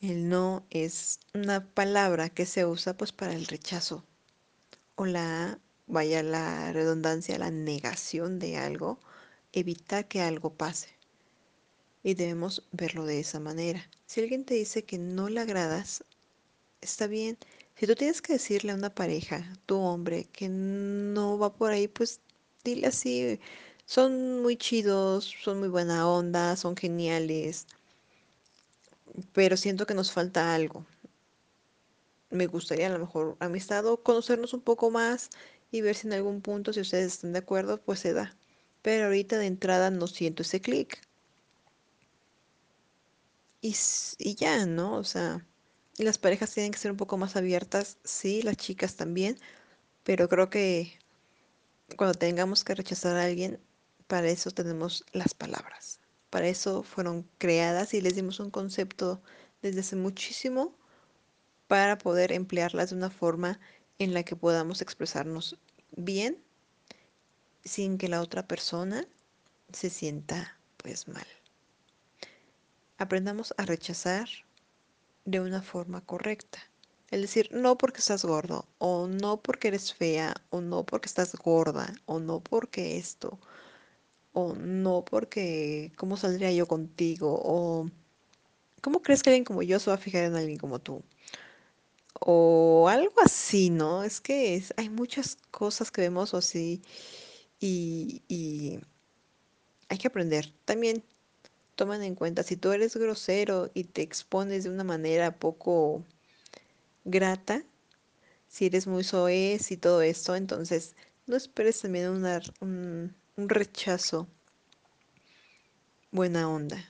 El 0.00 0.28
no 0.28 0.64
es 0.70 1.18
una 1.34 1.66
palabra 1.66 2.28
que 2.30 2.46
se 2.46 2.64
usa 2.66 2.96
pues 2.96 3.12
para 3.12 3.34
el 3.34 3.46
rechazo 3.46 4.04
o 4.96 5.06
la, 5.06 5.58
vaya 5.86 6.22
la 6.22 6.72
redundancia, 6.72 7.38
la 7.38 7.50
negación 7.50 8.38
de 8.38 8.56
algo, 8.58 9.00
evitar 9.52 10.08
que 10.08 10.20
algo 10.22 10.54
pase. 10.54 10.90
Y 12.04 12.14
debemos 12.14 12.62
verlo 12.72 13.04
de 13.06 13.18
esa 13.20 13.40
manera. 13.40 13.88
Si 14.06 14.20
alguien 14.20 14.44
te 14.44 14.54
dice 14.54 14.84
que 14.84 14.98
no 14.98 15.28
le 15.28 15.40
agradas, 15.40 16.04
está 16.80 17.06
bien. 17.08 17.38
Si 17.76 17.86
tú 17.86 17.94
tienes 17.96 18.22
que 18.22 18.34
decirle 18.34 18.72
a 18.72 18.76
una 18.76 18.94
pareja, 18.94 19.44
tu 19.66 19.78
hombre, 19.78 20.26
que 20.32 20.48
no 20.48 21.38
va 21.38 21.54
por 21.54 21.72
ahí, 21.72 21.88
pues 21.88 22.20
dile 22.64 22.88
así. 22.88 23.40
Son 23.86 24.42
muy 24.42 24.58
chidos, 24.58 25.34
son 25.42 25.58
muy 25.58 25.68
buena 25.70 26.06
onda, 26.06 26.54
son 26.56 26.76
geniales, 26.76 27.66
pero 29.32 29.56
siento 29.56 29.86
que 29.86 29.94
nos 29.94 30.12
falta 30.12 30.54
algo. 30.54 30.86
me 32.28 32.46
gustaría 32.46 32.88
a 32.88 32.90
lo 32.90 32.98
mejor 32.98 33.36
amistad 33.40 33.86
o 33.86 34.02
conocernos 34.02 34.52
un 34.52 34.60
poco 34.60 34.90
más 34.90 35.30
y 35.70 35.80
ver 35.80 35.96
si 35.96 36.06
en 36.06 36.12
algún 36.12 36.42
punto, 36.42 36.72
si 36.74 36.80
ustedes 36.80 37.14
están 37.14 37.32
de 37.32 37.38
acuerdo, 37.38 37.80
pues 37.80 38.00
se 38.00 38.12
da. 38.12 38.36
Pero 38.82 39.06
ahorita 39.06 39.38
de 39.38 39.46
entrada 39.46 39.90
no 39.90 40.06
siento 40.06 40.42
ese 40.42 40.60
clic. 40.60 41.00
Y, 43.60 43.74
y 44.18 44.34
ya, 44.36 44.64
¿no? 44.66 44.94
O 44.96 45.04
sea, 45.04 45.44
las 45.98 46.18
parejas 46.18 46.52
tienen 46.54 46.72
que 46.72 46.78
ser 46.78 46.90
un 46.92 46.96
poco 46.96 47.16
más 47.18 47.36
abiertas, 47.36 47.98
sí, 48.04 48.42
las 48.42 48.56
chicas 48.56 48.96
también, 48.96 49.38
pero 50.04 50.28
creo 50.28 50.50
que 50.50 50.98
cuando 51.96 52.14
tengamos 52.18 52.64
que 52.64 52.74
rechazar 52.74 53.16
a 53.16 53.24
alguien, 53.24 53.60
para 54.06 54.28
eso 54.28 54.50
tenemos 54.50 55.04
las 55.12 55.34
palabras. 55.34 56.00
Para 56.30 56.48
eso 56.48 56.82
fueron 56.82 57.28
creadas 57.38 57.94
y 57.94 58.00
les 58.00 58.16
dimos 58.16 58.40
un 58.40 58.50
concepto 58.50 59.22
desde 59.62 59.80
hace 59.80 59.96
muchísimo 59.96 60.76
para 61.68 61.98
poder 61.98 62.32
emplearlas 62.32 62.90
de 62.90 62.96
una 62.96 63.10
forma 63.10 63.60
en 63.98 64.12
la 64.14 64.22
que 64.22 64.36
podamos 64.36 64.82
expresarnos 64.82 65.58
bien 65.96 66.38
sin 67.64 67.98
que 67.98 68.08
la 68.08 68.20
otra 68.20 68.46
persona 68.46 69.06
se 69.72 69.90
sienta 69.90 70.58
pues 70.76 71.08
mal. 71.08 71.26
Aprendamos 72.98 73.54
a 73.56 73.64
rechazar 73.64 74.28
de 75.24 75.40
una 75.40 75.62
forma 75.62 76.00
correcta. 76.02 76.58
Es 77.10 77.20
decir, 77.20 77.48
no 77.52 77.78
porque 77.78 78.00
estás 78.00 78.24
gordo, 78.24 78.66
o 78.78 79.06
no 79.06 79.40
porque 79.40 79.68
eres 79.68 79.94
fea, 79.94 80.34
o 80.50 80.60
no 80.60 80.84
porque 80.84 81.06
estás 81.06 81.36
gorda, 81.36 81.92
o 82.06 82.18
no 82.18 82.40
porque 82.40 82.98
esto, 82.98 83.38
o 84.34 84.54
no 84.56 85.04
porque 85.06 85.92
cómo 85.98 86.16
saldría 86.18 86.52
yo 86.52 86.68
contigo, 86.68 87.40
o 87.44 87.90
cómo 88.82 89.02
crees 89.02 89.22
que 89.22 89.30
alguien 89.30 89.44
como 89.44 89.62
yo 89.62 89.80
se 89.80 89.90
va 89.90 89.96
a 89.96 89.98
fijar 89.98 90.24
en 90.24 90.36
alguien 90.36 90.58
como 90.58 90.80
tú. 90.80 91.02
O 92.20 92.88
algo 92.88 93.14
así, 93.22 93.70
¿no? 93.70 94.02
Es 94.04 94.20
que 94.20 94.62
hay 94.76 94.88
muchas 94.88 95.36
cosas 95.50 95.90
que 95.90 96.00
vemos 96.02 96.32
así 96.34 96.82
y, 97.60 98.22
y 98.28 98.80
hay 99.88 99.96
que 99.98 100.08
aprender. 100.08 100.52
También 100.66 101.02
toman 101.76 102.02
en 102.04 102.14
cuenta, 102.16 102.42
si 102.44 102.56
tú 102.56 102.72
eres 102.72 102.96
grosero 102.96 103.70
y 103.74 103.84
te 103.84 104.02
expones 104.02 104.64
de 104.64 104.70
una 104.70 104.84
manera 104.84 105.38
poco 105.38 106.04
grata, 107.04 107.64
si 108.48 108.66
eres 108.66 108.86
muy 108.88 109.04
soez 109.04 109.70
y 109.72 109.76
todo 109.78 110.02
esto, 110.02 110.36
entonces 110.36 110.96
no 111.26 111.36
esperes 111.36 111.80
también 111.82 112.10
una- 112.10 112.42
un, 112.60 113.14
un 113.36 113.48
rechazo 113.48 114.28
buena 116.10 116.48
onda. 116.48 116.88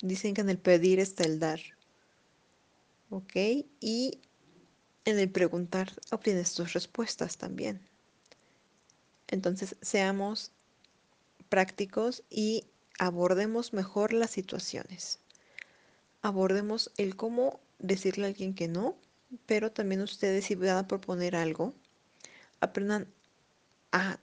Dicen 0.00 0.34
que 0.34 0.40
en 0.40 0.50
el 0.50 0.58
pedir 0.58 1.00
está 1.00 1.24
el 1.24 1.38
dar, 1.38 1.60
¿ok? 3.10 3.32
Y 3.80 4.20
en 5.04 5.18
el 5.18 5.30
preguntar 5.30 5.92
obtienes 6.10 6.54
tus 6.54 6.72
respuestas 6.72 7.36
también. 7.36 7.80
Entonces, 9.28 9.76
seamos 9.82 10.52
prácticos 11.48 12.22
y 12.30 12.64
abordemos 12.98 13.72
mejor 13.72 14.12
las 14.12 14.30
situaciones. 14.30 15.20
Abordemos 16.22 16.92
el 16.96 17.16
cómo 17.16 17.60
decirle 17.78 18.24
a 18.24 18.28
alguien 18.28 18.54
que 18.54 18.68
no, 18.68 18.96
pero 19.46 19.72
también 19.72 20.00
ustedes 20.00 20.46
si 20.46 20.54
van 20.54 20.76
a 20.76 20.88
proponer 20.88 21.36
algo, 21.36 21.74
aprendan 22.60 23.12
a 23.92 24.18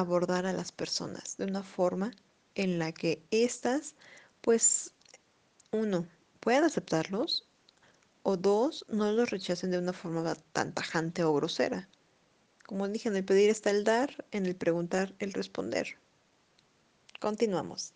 abordar 0.00 0.44
a 0.44 0.52
las 0.52 0.72
personas 0.72 1.36
de 1.36 1.44
una 1.44 1.62
forma 1.62 2.10
en 2.56 2.80
la 2.80 2.90
que 2.90 3.22
éstas, 3.30 3.94
pues, 4.40 4.92
uno, 5.70 6.06
puedan 6.40 6.64
aceptarlos 6.64 7.46
o 8.24 8.36
dos, 8.36 8.84
no 8.88 9.12
los 9.12 9.30
rechacen 9.30 9.70
de 9.70 9.78
una 9.78 9.92
forma 9.92 10.34
tan 10.52 10.72
tajante 10.72 11.22
o 11.22 11.32
grosera. 11.34 11.88
Como 12.66 12.88
dije, 12.88 13.08
en 13.08 13.16
el 13.16 13.24
pedir 13.24 13.50
está 13.50 13.70
el 13.70 13.84
dar, 13.84 14.24
en 14.32 14.46
el 14.46 14.56
preguntar 14.56 15.14
el 15.20 15.32
responder. 15.32 15.96
Continuamos. 17.20 17.92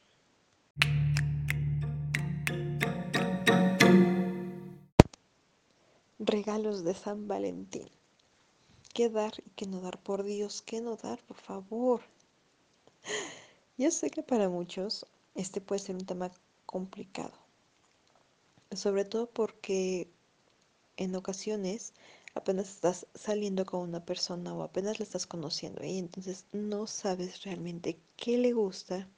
Regalos 6.20 6.84
de 6.84 6.94
San 6.94 7.26
Valentín. 7.26 7.97
¿Qué 8.92 9.08
dar 9.08 9.32
y 9.44 9.50
qué 9.50 9.66
no 9.66 9.80
dar? 9.80 9.98
Por 10.02 10.24
Dios, 10.24 10.62
¿qué 10.62 10.80
no 10.80 10.96
dar? 10.96 11.20
Por 11.24 11.36
favor. 11.36 12.02
Yo 13.76 13.90
sé 13.90 14.10
que 14.10 14.22
para 14.22 14.48
muchos 14.48 15.06
este 15.34 15.60
puede 15.60 15.80
ser 15.80 15.94
un 15.94 16.04
tema 16.04 16.32
complicado, 16.66 17.32
sobre 18.72 19.04
todo 19.04 19.30
porque 19.30 20.10
en 20.96 21.14
ocasiones 21.14 21.92
apenas 22.34 22.68
estás 22.68 23.06
saliendo 23.14 23.64
con 23.64 23.80
una 23.80 24.04
persona 24.04 24.52
o 24.52 24.62
apenas 24.62 24.98
la 24.98 25.04
estás 25.04 25.26
conociendo 25.26 25.84
y 25.84 25.98
entonces 25.98 26.44
no 26.52 26.86
sabes 26.86 27.44
realmente 27.44 27.98
qué 28.16 28.36
le 28.36 28.52
gusta 28.52 29.08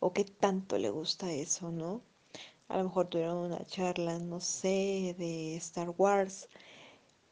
o 0.00 0.12
qué 0.12 0.24
tanto 0.24 0.78
le 0.78 0.90
gusta 0.90 1.30
eso, 1.32 1.70
¿no? 1.70 2.00
A 2.68 2.78
lo 2.78 2.84
mejor 2.84 3.08
tuvieron 3.08 3.36
una 3.36 3.64
charla, 3.66 4.18
no 4.18 4.40
sé, 4.40 5.14
de 5.18 5.56
Star 5.56 5.90
Wars 5.90 6.48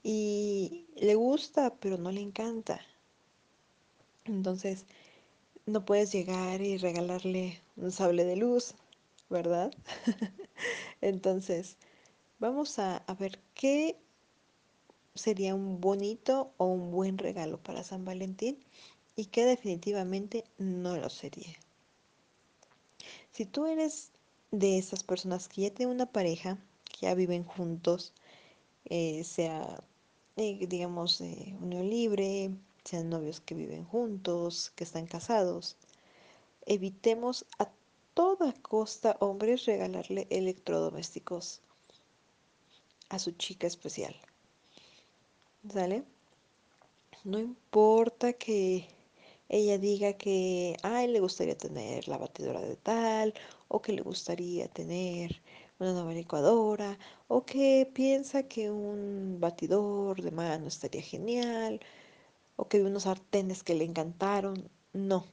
y 0.02 0.86
le 0.96 1.14
gusta, 1.14 1.74
pero 1.80 1.98
no 1.98 2.10
le 2.10 2.20
encanta. 2.20 2.80
Entonces, 4.24 4.86
no 5.66 5.84
puedes 5.84 6.12
llegar 6.12 6.60
y 6.62 6.78
regalarle 6.78 7.60
un 7.76 7.92
sable 7.92 8.24
de 8.24 8.36
luz, 8.36 8.74
¿verdad? 9.28 9.72
Entonces, 11.00 11.76
vamos 12.38 12.78
a, 12.78 13.04
ver 13.18 13.38
qué 13.54 13.96
sería 15.14 15.54
un 15.54 15.80
bonito 15.80 16.52
o 16.56 16.66
un 16.66 16.90
buen 16.90 17.18
regalo 17.18 17.58
para 17.58 17.84
San 17.84 18.04
Valentín 18.04 18.58
y 19.16 19.26
qué 19.26 19.44
definitivamente 19.44 20.44
no 20.58 20.96
lo 20.96 21.10
sería. 21.10 21.56
Si 23.32 23.44
tú 23.44 23.66
eres 23.66 24.10
de 24.50 24.78
esas 24.78 25.02
personas 25.02 25.48
que 25.48 25.62
ya 25.62 25.70
tienen 25.70 25.94
una 25.94 26.06
pareja, 26.06 26.58
que 26.84 27.06
ya 27.06 27.14
viven 27.14 27.44
juntos, 27.44 28.12
eh, 28.86 29.22
sea, 29.24 29.82
eh, 30.40 30.66
digamos, 30.66 31.20
eh, 31.20 31.54
unión 31.60 31.90
libre, 31.90 32.50
sean 32.84 33.10
novios 33.10 33.40
que 33.40 33.54
viven 33.54 33.84
juntos, 33.84 34.72
que 34.74 34.84
están 34.84 35.06
casados, 35.06 35.76
evitemos 36.64 37.44
a 37.58 37.68
toda 38.14 38.54
costa, 38.54 39.18
hombres, 39.20 39.66
regalarle 39.66 40.26
electrodomésticos 40.30 41.60
a 43.10 43.18
su 43.18 43.32
chica 43.32 43.66
especial. 43.66 44.16
¿Sale? 45.70 46.04
No 47.24 47.38
importa 47.38 48.32
que 48.32 48.88
ella 49.50 49.76
diga 49.76 50.14
que 50.14 50.76
a 50.82 51.04
él 51.04 51.12
le 51.12 51.20
gustaría 51.20 51.58
tener 51.58 52.08
la 52.08 52.16
batidora 52.16 52.62
de 52.62 52.76
tal, 52.76 53.34
o 53.68 53.82
que 53.82 53.92
le 53.92 54.00
gustaría 54.00 54.68
tener 54.68 55.42
una 55.80 55.92
nueva 55.92 56.12
licuadora, 56.12 56.98
o 57.28 57.44
que 57.44 57.90
piensa 57.92 58.44
que 58.44 58.70
un 58.70 59.38
batidor 59.40 60.22
de 60.22 60.30
mano 60.30 60.68
estaría 60.68 61.02
genial, 61.02 61.80
o 62.56 62.68
que 62.68 62.82
unos 62.82 63.04
sartenes 63.04 63.62
que 63.62 63.74
le 63.74 63.84
encantaron. 63.84 64.70
No, 64.92 65.26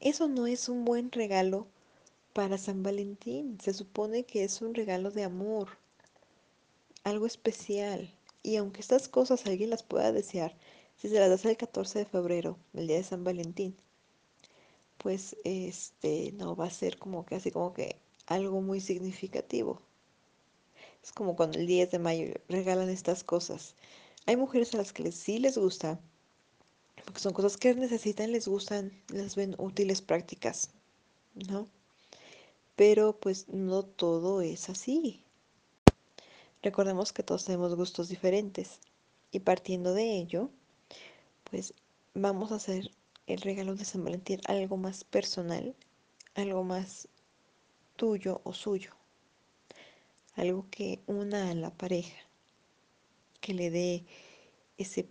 eso 0.00 0.28
no 0.28 0.46
es 0.46 0.68
un 0.68 0.84
buen 0.84 1.10
regalo 1.12 1.66
para 2.32 2.58
San 2.58 2.82
Valentín. 2.82 3.58
Se 3.60 3.74
supone 3.74 4.24
que 4.24 4.44
es 4.44 4.62
un 4.62 4.74
regalo 4.74 5.10
de 5.10 5.24
amor, 5.24 5.68
algo 7.04 7.26
especial. 7.26 8.14
Y 8.42 8.56
aunque 8.56 8.80
estas 8.80 9.08
cosas 9.08 9.46
alguien 9.46 9.70
las 9.70 9.82
pueda 9.82 10.12
desear, 10.12 10.56
si 10.96 11.08
se 11.08 11.18
las 11.18 11.30
das 11.30 11.44
el 11.44 11.56
14 11.56 12.00
de 12.00 12.04
febrero, 12.06 12.56
el 12.74 12.86
día 12.86 12.96
de 12.96 13.04
San 13.04 13.24
Valentín, 13.24 13.76
pues 14.98 15.36
este 15.44 16.32
no 16.32 16.56
va 16.56 16.66
a 16.66 16.70
ser 16.70 16.98
como 16.98 17.24
que 17.26 17.36
así 17.36 17.50
como 17.50 17.72
que 17.72 17.96
algo 18.28 18.60
muy 18.60 18.80
significativo. 18.80 19.80
Es 21.02 21.12
como 21.12 21.34
cuando 21.34 21.58
el 21.58 21.66
10 21.66 21.90
de 21.90 21.98
mayo 21.98 22.34
regalan 22.48 22.90
estas 22.90 23.24
cosas. 23.24 23.74
Hay 24.26 24.36
mujeres 24.36 24.74
a 24.74 24.76
las 24.76 24.92
que 24.92 25.10
sí 25.10 25.38
les 25.38 25.56
gusta, 25.56 25.98
porque 27.04 27.20
son 27.20 27.32
cosas 27.32 27.56
que 27.56 27.74
necesitan, 27.74 28.32
les 28.32 28.46
gustan, 28.46 28.92
las 29.08 29.34
ven 29.34 29.54
útiles, 29.58 30.02
prácticas, 30.02 30.70
¿no? 31.48 31.66
Pero 32.76 33.18
pues 33.18 33.48
no 33.48 33.82
todo 33.82 34.42
es 34.42 34.68
así. 34.68 35.24
Recordemos 36.62 37.12
que 37.12 37.22
todos 37.22 37.46
tenemos 37.46 37.74
gustos 37.74 38.08
diferentes 38.08 38.80
y 39.30 39.40
partiendo 39.40 39.94
de 39.94 40.16
ello, 40.16 40.50
pues 41.44 41.72
vamos 42.14 42.52
a 42.52 42.56
hacer 42.56 42.90
el 43.26 43.40
regalo 43.40 43.74
de 43.74 43.84
San 43.84 44.04
Valentín 44.04 44.40
algo 44.46 44.76
más 44.76 45.04
personal, 45.04 45.74
algo 46.34 46.64
más 46.64 47.08
tuyo 47.98 48.40
o 48.44 48.54
suyo, 48.54 48.92
algo 50.36 50.66
que 50.70 51.00
una 51.06 51.50
a 51.50 51.54
la 51.54 51.70
pareja, 51.70 52.16
que 53.42 53.52
le 53.52 53.70
dé 53.70 54.04
ese, 54.78 55.08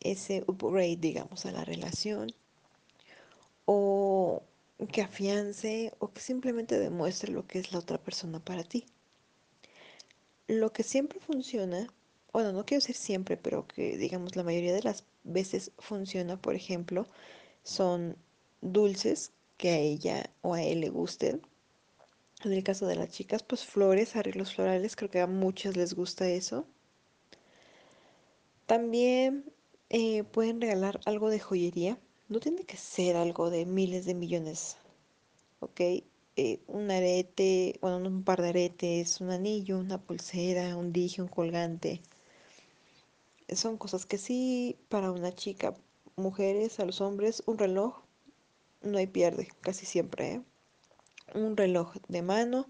ese 0.00 0.44
upgrade, 0.46 0.96
digamos, 0.96 1.44
a 1.44 1.52
la 1.52 1.64
relación, 1.64 2.32
o 3.66 4.42
que 4.92 5.02
afiance, 5.02 5.92
o 5.98 6.12
que 6.12 6.20
simplemente 6.20 6.78
demuestre 6.78 7.32
lo 7.32 7.46
que 7.46 7.58
es 7.58 7.72
la 7.72 7.80
otra 7.80 7.98
persona 7.98 8.38
para 8.38 8.62
ti. 8.62 8.86
Lo 10.46 10.72
que 10.72 10.84
siempre 10.84 11.18
funciona, 11.20 11.92
bueno, 12.32 12.52
no 12.52 12.64
quiero 12.64 12.80
decir 12.80 12.96
siempre, 12.96 13.36
pero 13.36 13.66
que 13.66 13.98
digamos 13.98 14.36
la 14.36 14.44
mayoría 14.44 14.72
de 14.72 14.82
las 14.82 15.04
veces 15.24 15.72
funciona, 15.78 16.40
por 16.40 16.54
ejemplo, 16.54 17.06
son 17.64 18.16
dulces 18.62 19.32
que 19.56 19.70
a 19.70 19.78
ella 19.78 20.30
o 20.42 20.54
a 20.54 20.62
él 20.62 20.80
le 20.80 20.90
gusten. 20.90 21.42
En 22.44 22.52
el 22.52 22.62
caso 22.62 22.86
de 22.86 22.94
las 22.94 23.10
chicas, 23.10 23.42
pues 23.42 23.64
flores, 23.64 24.14
arreglos 24.14 24.54
florales, 24.54 24.94
creo 24.94 25.10
que 25.10 25.20
a 25.20 25.26
muchas 25.26 25.76
les 25.76 25.94
gusta 25.94 26.28
eso. 26.28 26.66
También 28.66 29.52
eh, 29.90 30.22
pueden 30.24 30.60
regalar 30.60 31.00
algo 31.04 31.30
de 31.30 31.40
joyería. 31.40 31.98
No 32.28 32.38
tiene 32.38 32.64
que 32.64 32.76
ser 32.76 33.16
algo 33.16 33.50
de 33.50 33.66
miles 33.66 34.04
de 34.04 34.14
millones, 34.14 34.76
¿ok? 35.60 35.80
Eh, 36.36 36.60
un 36.68 36.90
arete, 36.90 37.78
bueno, 37.80 37.96
un 37.96 38.22
par 38.22 38.40
de 38.42 38.50
aretes, 38.50 39.20
un 39.20 39.30
anillo, 39.30 39.78
una 39.78 40.00
pulsera, 40.00 40.76
un 40.76 40.92
dije, 40.92 41.22
un 41.22 41.28
colgante. 41.28 42.02
Son 43.52 43.78
cosas 43.78 44.06
que 44.06 44.18
sí, 44.18 44.76
para 44.88 45.10
una 45.10 45.34
chica, 45.34 45.74
mujeres, 46.16 46.78
a 46.78 46.84
los 46.84 47.00
hombres, 47.00 47.42
un 47.46 47.58
reloj, 47.58 48.02
no 48.82 48.98
hay 48.98 49.06
pierde, 49.08 49.48
casi 49.62 49.86
siempre, 49.86 50.34
¿eh? 50.34 50.42
Un 51.34 51.56
reloj 51.56 51.94
de 52.08 52.22
mano. 52.22 52.68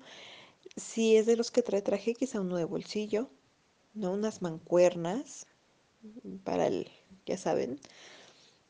Si 0.77 1.17
es 1.17 1.27
de 1.27 1.37
los 1.37 1.51
que 1.51 1.63
trae 1.63 1.83
traje, 1.83 2.15
quizá 2.15 2.41
uno 2.41 2.57
de 2.57 2.65
bolsillo, 2.65 3.31
¿no? 3.95 4.13
Unas 4.13 4.43
mancuernas 4.43 5.47
para 6.45 6.67
el, 6.67 6.91
ya 7.27 7.37
saben, 7.37 7.81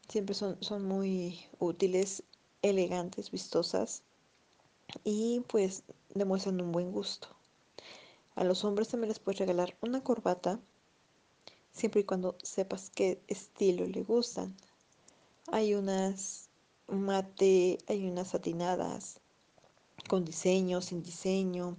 siempre 0.09 0.35
son, 0.35 0.57
son 0.63 0.85
muy 0.85 1.41
útiles, 1.59 2.23
elegantes, 2.63 3.31
vistosas 3.31 4.03
y 5.05 5.41
pues 5.49 5.83
demuestran 6.15 6.61
un 6.61 6.73
buen 6.73 6.93
gusto. 6.93 7.29
A 8.35 8.45
los 8.45 8.65
hombres 8.65 8.89
también 8.89 9.09
les 9.09 9.19
puedes 9.19 9.41
regalar 9.41 9.77
una 9.83 10.03
corbata, 10.03 10.61
siempre 11.73 12.03
y 12.03 12.05
cuando 12.05 12.37
sepas 12.43 12.91
qué 12.91 13.21
estilo 13.27 13.87
le 13.87 14.03
gustan. 14.03 14.57
Hay 15.51 15.75
unas 15.75 16.49
mate, 16.89 17.79
hay 17.87 18.09
unas 18.09 18.29
satinadas, 18.29 19.21
con 20.09 20.25
diseño, 20.25 20.81
sin 20.83 21.05
diseño, 21.05 21.77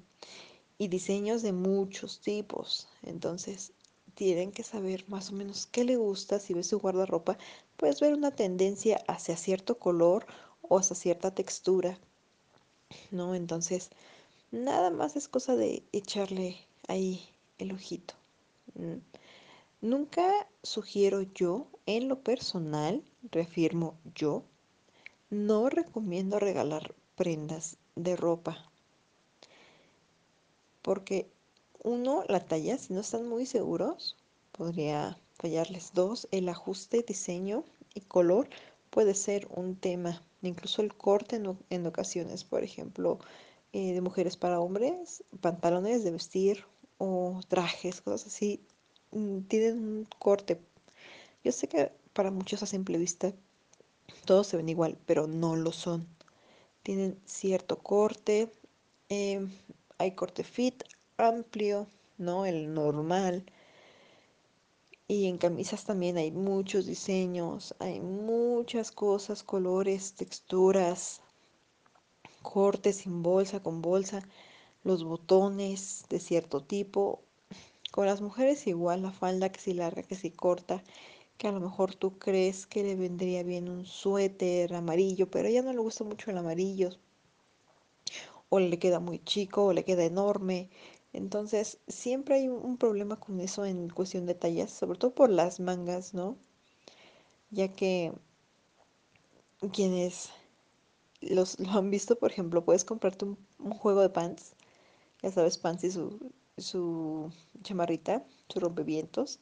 y 0.77 0.87
diseños 0.87 1.41
de 1.41 1.51
muchos 1.51 2.21
tipos. 2.21 2.87
Entonces, 3.03 3.73
tienen 4.15 4.51
que 4.51 4.63
saber 4.63 5.03
más 5.09 5.31
o 5.31 5.33
menos 5.33 5.67
qué 5.67 5.83
le 5.83 5.97
gusta. 5.97 6.39
Si 6.39 6.53
ves 6.53 6.67
su 6.67 6.79
guardarropa, 6.79 7.37
puedes 7.75 7.99
ver 7.99 8.13
una 8.13 8.31
tendencia 8.31 9.03
hacia 9.07 9.35
cierto 9.35 9.77
color 9.77 10.25
o 10.61 10.79
hacia 10.79 10.95
cierta 10.95 11.35
textura, 11.35 11.99
¿no? 13.11 13.35
Entonces, 13.35 13.89
nada 14.51 14.89
más 14.89 15.15
es 15.15 15.27
cosa 15.27 15.55
de 15.55 15.83
echarle 15.91 16.57
ahí 16.87 17.29
el 17.57 17.73
ojito. 17.73 18.13
Nunca 19.81 20.47
sugiero 20.63 21.21
yo, 21.21 21.67
en 21.85 22.07
lo 22.07 22.21
personal, 22.21 23.03
reafirmo 23.31 23.97
yo, 24.15 24.43
no 25.29 25.69
recomiendo 25.69 26.39
regalar 26.39 26.95
prendas 27.15 27.77
de 28.03 28.15
ropa. 28.15 28.57
Porque 30.81 31.29
uno, 31.83 32.23
la 32.27 32.39
talla, 32.39 32.77
si 32.77 32.93
no 32.93 33.01
están 33.01 33.27
muy 33.27 33.45
seguros, 33.45 34.15
podría 34.51 35.17
fallarles. 35.38 35.93
Dos, 35.93 36.27
el 36.31 36.49
ajuste, 36.49 37.03
diseño 37.07 37.63
y 37.93 38.01
color 38.01 38.49
puede 38.89 39.13
ser 39.13 39.47
un 39.51 39.75
tema. 39.75 40.23
Incluso 40.41 40.81
el 40.81 40.95
corte 40.95 41.41
en, 41.69 41.85
ocasiones, 41.85 42.43
por 42.43 42.63
ejemplo, 42.63 43.19
eh, 43.73 43.93
de 43.93 44.01
mujeres 44.01 44.38
para 44.38 44.59
hombres, 44.59 45.23
pantalones 45.41 46.03
de 46.03 46.12
vestir 46.12 46.65
o 46.97 47.39
trajes, 47.47 48.01
cosas 48.01 48.27
así, 48.27 48.62
mm, 49.12 49.41
tienen 49.41 49.77
un 49.79 50.07
corte. 50.17 50.59
Yo 51.43 51.51
sé 51.51 51.67
que 51.67 51.91
para 52.13 52.31
muchos 52.31 52.63
a 52.63 52.65
simple 52.65 52.97
vista 52.97 53.33
todos 54.25 54.47
se 54.47 54.57
ven 54.57 54.69
igual, 54.69 54.97
pero 55.05 55.27
no 55.27 55.55
lo 55.55 55.71
son. 55.71 56.07
Tienen 56.83 57.19
cierto 57.25 57.77
corte, 57.79 58.51
eh, 59.09 59.47
hay 59.97 60.11
corte 60.15 60.43
fit, 60.43 60.83
amplio, 61.17 61.87
¿no? 62.17 62.45
El 62.45 62.73
normal. 62.73 63.45
Y 65.07 65.25
en 65.27 65.37
camisas 65.37 65.85
también 65.85 66.17
hay 66.17 66.31
muchos 66.31 66.85
diseños, 66.85 67.75
hay 67.79 67.99
muchas 67.99 68.91
cosas, 68.91 69.43
colores, 69.43 70.13
texturas, 70.13 71.21
cortes 72.41 72.97
sin 72.97 73.23
bolsa, 73.23 73.61
con 73.61 73.81
bolsa, 73.81 74.21
los 74.83 75.03
botones 75.03 76.05
de 76.09 76.19
cierto 76.19 76.61
tipo. 76.63 77.23
Con 77.91 78.05
las 78.05 78.21
mujeres 78.21 78.67
igual, 78.67 79.01
la 79.01 79.11
falda 79.11 79.51
que 79.51 79.59
si 79.59 79.73
larga, 79.73 80.03
que 80.03 80.15
si 80.15 80.29
corta, 80.29 80.83
que 81.39 81.47
a 81.47 81.54
lo 81.54 81.60
mejor 81.60 81.95
tú 81.95 82.19
crees 82.19 82.67
que 82.67 82.84
le 82.84 82.95
vendría 82.95 83.41
bien 83.43 83.67
un 83.69 83.86
suéter 83.88 84.75
amarillo, 84.75 85.32
pero 85.32 85.47
a 85.47 85.52
ella 85.52 85.63
no 85.63 85.73
le 85.73 85.80
gusta 85.80 86.04
mucho 86.04 86.30
el 86.30 86.38
amarillo, 86.38 86.91
o 88.49 88.60
le 88.60 88.78
queda 88.80 88.99
muy 88.99 89.19
chico, 89.23 89.65
o 89.65 89.73
le 89.73 89.84
queda 89.86 90.04
enorme. 90.06 90.69
Entonces, 91.13 91.80
siempre 91.88 92.36
hay 92.36 92.47
un 92.49 92.78
problema 92.78 93.19
con 93.19 93.39
eso 93.39 93.65
en 93.65 93.89
cuestión 93.89 94.25
de 94.25 94.36
tallas, 94.36 94.71
sobre 94.71 94.99
todo 94.99 95.13
por 95.15 95.30
las 95.30 95.60
mangas, 95.60 96.13
¿no? 96.13 96.38
Ya 97.52 97.67
que 97.75 98.13
quienes 99.73 100.30
los, 101.21 101.60
lo 101.60 101.71
han 101.71 101.91
visto, 101.91 102.17
por 102.19 102.32
ejemplo, 102.32 102.65
puedes 102.65 102.86
comprarte 102.86 103.25
un, 103.25 103.38
un 103.60 103.71
juego 103.73 104.02
de 104.02 104.10
pants, 104.10 104.56
ya 105.23 105.32
sabes, 105.32 105.58
pants 105.60 105.86
y 105.86 105.91
su, 105.91 106.32
su 106.58 107.32
chamarrita, 107.63 108.25
su 108.49 108.60
rompevientos, 108.62 109.39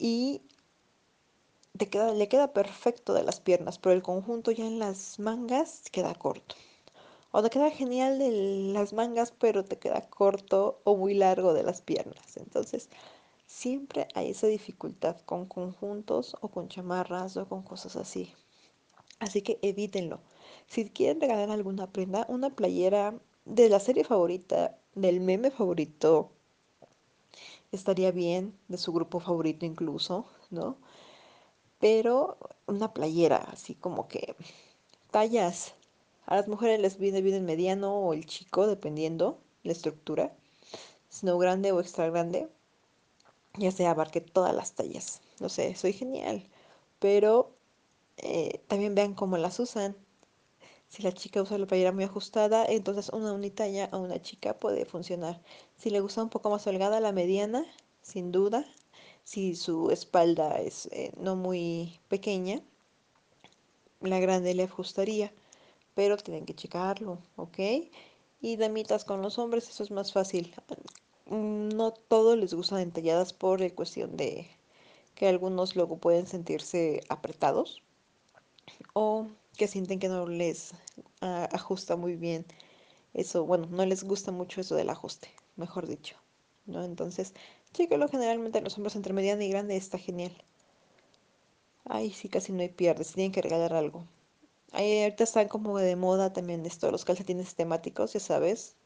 y 0.00 0.42
te 1.76 1.88
queda, 1.88 2.12
le 2.12 2.28
queda 2.28 2.52
perfecto 2.52 3.12
de 3.12 3.22
las 3.22 3.38
piernas, 3.38 3.78
pero 3.78 3.94
el 3.94 4.02
conjunto 4.02 4.50
ya 4.50 4.66
en 4.66 4.78
las 4.78 5.18
mangas 5.18 5.82
queda 5.92 6.14
corto. 6.14 6.56
O 7.32 7.42
te 7.42 7.50
queda 7.50 7.70
genial 7.70 8.18
de 8.18 8.72
las 8.72 8.92
mangas, 8.92 9.30
pero 9.30 9.64
te 9.64 9.78
queda 9.78 10.08
corto 10.08 10.80
o 10.84 10.96
muy 10.96 11.14
largo 11.14 11.54
de 11.54 11.62
las 11.62 11.82
piernas. 11.82 12.36
Entonces, 12.36 12.88
siempre 13.46 14.08
hay 14.14 14.30
esa 14.30 14.46
dificultad 14.46 15.20
con 15.26 15.46
conjuntos 15.46 16.36
o 16.40 16.48
con 16.48 16.68
chamarras 16.68 17.36
o 17.36 17.46
con 17.46 17.62
cosas 17.62 17.94
así. 17.94 18.32
Así 19.20 19.42
que 19.42 19.58
evítenlo. 19.62 20.20
Si 20.66 20.88
quieren 20.88 21.20
regalar 21.20 21.50
alguna 21.50 21.92
prenda, 21.92 22.24
una 22.28 22.50
playera 22.50 23.14
de 23.44 23.68
la 23.68 23.80
serie 23.80 24.04
favorita, 24.04 24.78
del 24.94 25.20
meme 25.20 25.50
favorito, 25.50 26.32
estaría 27.72 28.10
bien, 28.12 28.58
de 28.68 28.78
su 28.78 28.92
grupo 28.92 29.20
favorito 29.20 29.66
incluso, 29.66 30.26
¿no? 30.50 30.76
Pero 31.78 32.36
una 32.66 32.92
playera, 32.92 33.38
así 33.52 33.74
como 33.74 34.08
que 34.08 34.34
tallas. 35.10 35.74
A 36.26 36.36
las 36.36 36.48
mujeres 36.48 36.80
les 36.80 36.98
viene 36.98 37.22
bien 37.22 37.36
el 37.36 37.42
mediano 37.42 37.94
o 37.94 38.12
el 38.12 38.26
chico, 38.26 38.66
dependiendo 38.66 39.38
la 39.62 39.72
estructura. 39.72 40.32
Sino 41.08 41.38
grande 41.38 41.72
o 41.72 41.80
extra 41.80 42.08
grande. 42.10 42.48
Ya 43.58 43.72
sea 43.72 43.90
abarque 43.92 44.20
todas 44.20 44.54
las 44.54 44.72
tallas. 44.74 45.20
No 45.40 45.48
sé, 45.48 45.74
soy 45.74 45.92
genial. 45.92 46.44
Pero 47.00 47.50
eh, 48.18 48.60
también 48.68 48.94
vean 48.94 49.14
cómo 49.14 49.38
las 49.38 49.58
usan. 49.58 49.96
Si 50.90 51.02
la 51.04 51.12
chica 51.12 51.40
usa 51.40 51.56
la 51.56 51.66
playera 51.66 51.92
muy 51.92 52.02
ajustada, 52.02 52.66
entonces 52.66 53.10
una 53.10 53.32
unitalla 53.32 53.88
a 53.92 53.96
una 53.96 54.20
chica 54.20 54.58
puede 54.58 54.84
funcionar. 54.84 55.40
Si 55.78 55.88
le 55.88 56.00
gusta 56.00 56.22
un 56.22 56.30
poco 56.30 56.50
más 56.50 56.66
holgada, 56.66 56.98
la 56.98 57.12
mediana, 57.12 57.64
sin 58.02 58.32
duda. 58.32 58.66
Si 59.22 59.54
su 59.54 59.90
espalda 59.92 60.60
es 60.60 60.86
eh, 60.86 61.12
no 61.16 61.36
muy 61.36 62.00
pequeña, 62.08 62.60
la 64.00 64.18
grande 64.18 64.52
le 64.52 64.64
ajustaría, 64.64 65.32
pero 65.94 66.16
tienen 66.16 66.44
que 66.44 66.56
checarlo, 66.56 67.18
¿ok? 67.36 67.58
Y 68.40 68.56
damitas 68.56 69.04
con 69.04 69.22
los 69.22 69.38
hombres, 69.38 69.68
eso 69.68 69.84
es 69.84 69.92
más 69.92 70.12
fácil. 70.12 70.52
No 71.26 71.92
todos 71.92 72.36
les 72.36 72.52
gustan 72.52 72.80
entalladas 72.80 73.32
por 73.32 73.72
cuestión 73.74 74.16
de 74.16 74.50
que 75.14 75.28
algunos 75.28 75.76
luego 75.76 75.98
pueden 75.98 76.26
sentirse 76.26 77.02
apretados 77.08 77.80
o 78.94 79.28
que 79.60 79.68
sienten 79.68 79.98
que 79.98 80.08
no 80.08 80.26
les 80.26 80.72
ah, 81.20 81.46
ajusta 81.52 81.94
muy 81.94 82.16
bien 82.16 82.46
eso, 83.12 83.44
bueno, 83.44 83.66
no 83.70 83.84
les 83.84 84.04
gusta 84.04 84.32
mucho 84.32 84.62
eso 84.62 84.74
del 84.74 84.88
ajuste, 84.88 85.28
mejor 85.56 85.86
dicho, 85.86 86.16
¿no? 86.64 86.82
Entonces, 86.82 87.34
chéquelo 87.74 88.08
generalmente 88.08 88.62
los 88.62 88.76
hombres 88.78 88.96
entre 88.96 89.12
mediana 89.12 89.44
y 89.44 89.50
grande 89.50 89.76
está 89.76 89.98
genial. 89.98 90.32
Ay, 91.84 92.10
sí, 92.10 92.30
casi 92.30 92.52
no 92.52 92.62
hay 92.62 92.70
pierde, 92.70 93.04
si 93.04 93.14
tienen 93.14 93.32
que 93.32 93.42
regalar 93.42 93.74
algo. 93.74 94.06
Ahí 94.72 95.02
ahorita 95.02 95.24
están 95.24 95.48
como 95.48 95.78
de 95.78 95.94
moda 95.94 96.32
también 96.32 96.64
esto, 96.64 96.90
los 96.90 97.04
calcetines 97.04 97.54
temáticos, 97.54 98.14
ya 98.14 98.20
sabes. 98.20 98.76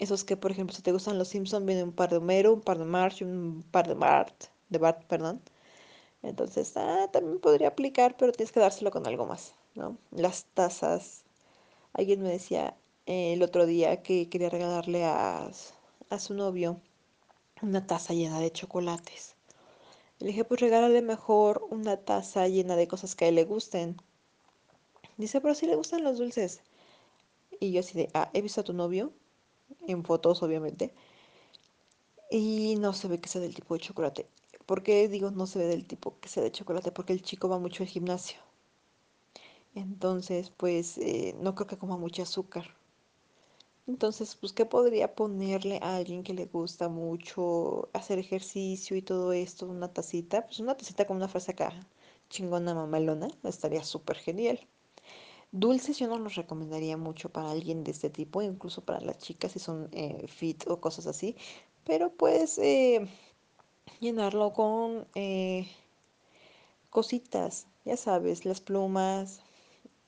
Esos 0.00 0.24
que, 0.24 0.36
por 0.36 0.50
ejemplo, 0.50 0.74
si 0.74 0.82
te 0.82 0.90
gustan 0.90 1.18
los 1.18 1.28
Simpson, 1.28 1.66
viene 1.66 1.84
un 1.84 1.92
par 1.92 2.10
de 2.10 2.16
Homero, 2.16 2.52
un 2.54 2.62
par 2.62 2.78
de 2.78 2.84
Marge, 2.86 3.24
un 3.24 3.64
par 3.70 3.86
de 3.86 3.94
Bart, 3.94 4.46
de 4.70 4.78
Bart, 4.78 5.04
perdón. 5.06 5.40
Entonces, 6.22 6.72
ah, 6.76 7.08
también 7.12 7.38
podría 7.40 7.68
aplicar, 7.68 8.16
pero 8.16 8.32
tienes 8.32 8.52
que 8.52 8.60
dárselo 8.60 8.90
con 8.90 9.06
algo 9.06 9.26
más, 9.26 9.54
¿no? 9.74 9.98
Las 10.10 10.44
tazas. 10.54 11.24
Alguien 11.92 12.22
me 12.22 12.30
decía 12.30 12.76
eh, 13.06 13.34
el 13.34 13.42
otro 13.42 13.66
día 13.66 14.02
que 14.02 14.28
quería 14.28 14.50
regalarle 14.50 15.04
a, 15.04 15.50
a 16.10 16.18
su 16.18 16.34
novio 16.34 16.80
una 17.62 17.86
taza 17.86 18.14
llena 18.14 18.40
de 18.40 18.52
chocolates. 18.52 19.36
Le 20.18 20.28
dije, 20.28 20.44
pues 20.44 20.60
regálale 20.60 21.02
mejor 21.02 21.66
una 21.70 21.96
taza 21.96 22.48
llena 22.48 22.76
de 22.76 22.88
cosas 22.88 23.14
que 23.14 23.26
a 23.26 23.28
él 23.28 23.34
le 23.36 23.44
gusten. 23.44 23.96
Dice, 25.16 25.40
pero 25.40 25.54
si 25.54 25.66
le 25.66 25.76
gustan 25.76 26.04
los 26.04 26.18
dulces. 26.18 26.60
Y 27.60 27.72
yo 27.72 27.80
así 27.80 27.96
de, 27.96 28.10
ah, 28.14 28.30
he 28.32 28.42
visto 28.42 28.60
a 28.60 28.64
tu 28.64 28.72
novio, 28.72 29.12
en 29.86 30.04
fotos 30.04 30.42
obviamente, 30.42 30.92
y 32.30 32.76
no 32.76 32.92
se 32.92 33.08
ve 33.08 33.20
que 33.20 33.28
sea 33.28 33.40
del 33.40 33.54
tipo 33.54 33.74
de 33.74 33.80
chocolate. 33.80 34.28
¿Por 34.66 34.82
qué 34.82 35.08
digo 35.08 35.30
no 35.30 35.46
se 35.46 35.58
ve 35.58 35.66
del 35.66 35.86
tipo 35.86 36.18
que 36.20 36.28
sea 36.28 36.42
de 36.42 36.52
chocolate? 36.52 36.90
Porque 36.92 37.12
el 37.12 37.22
chico 37.22 37.48
va 37.48 37.58
mucho 37.58 37.82
al 37.82 37.88
gimnasio. 37.88 38.43
Entonces, 39.74 40.50
pues 40.50 40.98
eh, 40.98 41.34
no 41.40 41.54
creo 41.54 41.66
que 41.66 41.78
coma 41.78 41.96
mucho 41.96 42.22
azúcar. 42.22 42.64
Entonces, 43.86 44.36
pues, 44.36 44.52
¿qué 44.52 44.64
podría 44.64 45.14
ponerle 45.14 45.78
a 45.82 45.96
alguien 45.96 46.22
que 46.22 46.32
le 46.34 46.46
gusta 46.46 46.88
mucho 46.88 47.88
hacer 47.92 48.18
ejercicio 48.18 48.96
y 48.96 49.02
todo 49.02 49.32
esto? 49.32 49.66
Una 49.66 49.92
tacita, 49.92 50.46
pues 50.46 50.58
una 50.60 50.76
tacita 50.76 51.06
con 51.06 51.16
una 51.18 51.28
frase 51.28 51.52
acá, 51.52 51.72
chingona 52.30 52.74
mamalona, 52.74 53.28
estaría 53.44 53.84
súper 53.84 54.16
genial. 54.16 54.58
Dulces 55.52 55.98
yo 55.98 56.08
no 56.08 56.18
los 56.18 56.34
recomendaría 56.36 56.96
mucho 56.96 57.30
para 57.30 57.50
alguien 57.50 57.84
de 57.84 57.92
este 57.92 58.10
tipo, 58.10 58.42
incluso 58.42 58.84
para 58.84 59.00
las 59.00 59.18
chicas 59.18 59.52
si 59.52 59.60
son 59.60 59.88
eh, 59.92 60.26
fit 60.28 60.64
o 60.68 60.80
cosas 60.80 61.06
así, 61.06 61.36
pero 61.84 62.10
puedes 62.12 62.58
eh, 62.58 63.06
llenarlo 64.00 64.52
con 64.52 65.06
eh, 65.14 65.68
cositas, 66.90 67.66
ya 67.84 67.96
sabes, 67.96 68.44
las 68.46 68.60
plumas, 68.60 69.43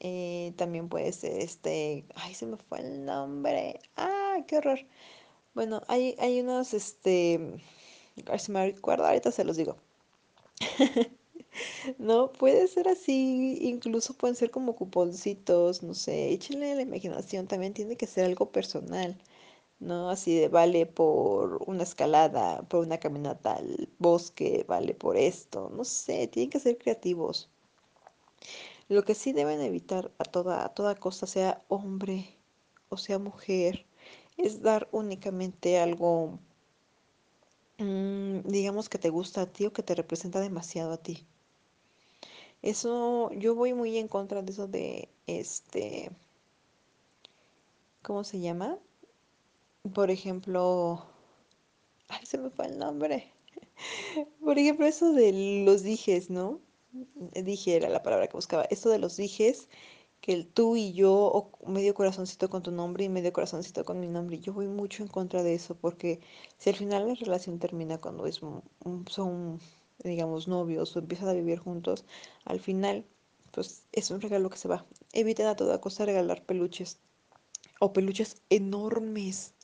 eh, 0.01 0.53
también 0.57 0.89
puede 0.89 1.13
ser 1.13 1.41
este, 1.41 2.05
ay, 2.15 2.35
se 2.35 2.47
me 2.47 2.57
fue 2.57 2.81
el 2.81 3.05
nombre, 3.05 3.81
ah, 3.97 4.39
qué 4.47 4.59
horror. 4.59 4.81
Bueno, 5.55 5.83
hay, 5.89 6.17
hay 6.19 6.41
unos, 6.41 6.75
este, 6.75 7.41
me 8.49 8.73
recuerdo, 8.73 9.07
ahorita 9.07 9.33
se 9.33 9.45
los 9.45 9.57
digo. 9.57 9.77
No, 11.99 12.33
puede 12.33 12.69
ser 12.69 12.89
así, 12.89 13.59
incluso 13.63 14.15
pueden 14.15 14.37
ser 14.37 14.51
como 14.51 14.77
cuponcitos, 14.77 15.83
no 15.83 15.95
sé, 15.95 16.31
échenle 16.31 16.75
la 16.75 16.83
imaginación, 16.83 17.47
también 17.47 17.75
tiene 17.75 17.97
que 17.97 18.07
ser 18.07 18.25
algo 18.27 18.51
personal, 18.53 19.17
¿no? 19.81 20.11
Así 20.11 20.35
de 20.39 20.49
vale 20.49 20.87
por 20.87 21.63
una 21.67 21.85
escalada, 21.85 22.63
por 22.69 22.85
una 22.87 22.99
caminata 22.99 23.55
al 23.57 23.89
bosque, 23.99 24.65
vale 24.69 24.95
por 24.95 25.17
esto, 25.17 25.71
no 25.77 25.85
sé, 25.85 26.29
tienen 26.29 26.51
que 26.51 26.61
ser 26.61 26.79
creativos. 26.79 27.51
Lo 28.89 29.05
que 29.05 29.15
sí 29.15 29.33
deben 29.33 29.61
evitar 29.61 30.13
a 30.19 30.25
toda, 30.25 30.65
a 30.65 30.69
toda 30.71 30.95
costa, 30.95 31.27
sea 31.27 31.65
hombre 31.69 32.37
o 32.89 32.97
sea 32.97 33.19
mujer, 33.19 33.87
es 34.37 34.63
dar 34.63 34.89
únicamente 34.93 35.79
algo, 35.79 36.39
mm, 37.79 38.41
digamos 38.45 38.89
que 38.89 38.99
te 38.99 39.11
gusta 39.11 39.43
a 39.43 39.47
ti 39.47 39.67
o 39.67 39.73
que 39.73 39.83
te 39.83 39.95
representa 39.95 40.41
demasiado 40.41 40.93
a 40.93 40.99
ti. 40.99 41.27
Eso, 42.63 43.31
yo 43.33 43.55
voy 43.55 43.75
muy 43.75 43.97
en 43.99 44.09
contra 44.09 44.43
de 44.43 44.53
eso 44.53 44.67
de, 44.67 45.09
este, 45.27 46.11
¿cómo 48.03 48.25
se 48.25 48.41
llama? 48.41 48.79
Por 49.95 50.11
ejemplo, 50.11 51.07
ay, 52.09 52.25
se 52.27 52.39
me 52.39 52.51
fue 52.51 52.67
el 52.67 52.79
nombre. 52.79 53.33
Por 54.45 54.59
ejemplo, 54.59 54.87
eso 54.87 55.13
de 55.13 55.65
los 55.65 55.83
dijes, 55.83 56.31
¿no? 56.31 56.61
Dije 57.35 57.77
era 57.77 57.89
la 57.89 58.03
palabra 58.03 58.29
que 58.29 58.37
buscaba. 58.37 58.65
Esto 58.65 58.91
de 58.91 58.99
los 58.99 59.17
dijes, 59.17 59.69
que 60.21 60.33
el 60.33 60.47
tú 60.47 60.77
y 60.77 60.93
yo, 60.93 61.13
o 61.13 61.71
medio 61.71 61.95
corazoncito 61.95 62.49
con 62.51 62.63
tu 62.63 62.71
nombre 62.71 63.05
y 63.05 63.09
medio 63.09 63.33
corazoncito 63.33 63.85
con 63.85 64.01
mi 64.01 64.09
nombre. 64.09 64.39
Yo 64.39 64.53
voy 64.53 64.67
mucho 64.67 65.03
en 65.03 65.09
contra 65.09 65.43
de 65.43 65.55
eso, 65.55 65.77
porque 65.77 66.21
si 66.59 66.71
al 66.71 66.77
final 66.77 67.09
la 67.09 67.15
relación 67.15 67.59
termina 67.59 67.99
cuando 67.99 68.27
es, 68.27 68.41
son, 69.09 69.61
digamos, 70.03 70.49
novios 70.49 70.97
o 70.97 70.99
empiezan 71.01 71.29
a 71.29 71.33
vivir 71.33 71.59
juntos, 71.59 72.05
al 72.45 72.61
final, 72.61 73.05
pues 73.53 73.85
es 73.93 74.11
un 74.11 74.21
regalo 74.21 74.51
que 74.51 74.59
se 74.59 74.69
va. 74.69 74.87
Eviten 75.13 75.47
a 75.47 75.57
toda 75.57 75.81
costa 75.81 76.07
regalar 76.07 76.45
peluches 76.45 76.99
o 77.81 77.93
peluches 77.93 78.43
enormes. 78.51 79.56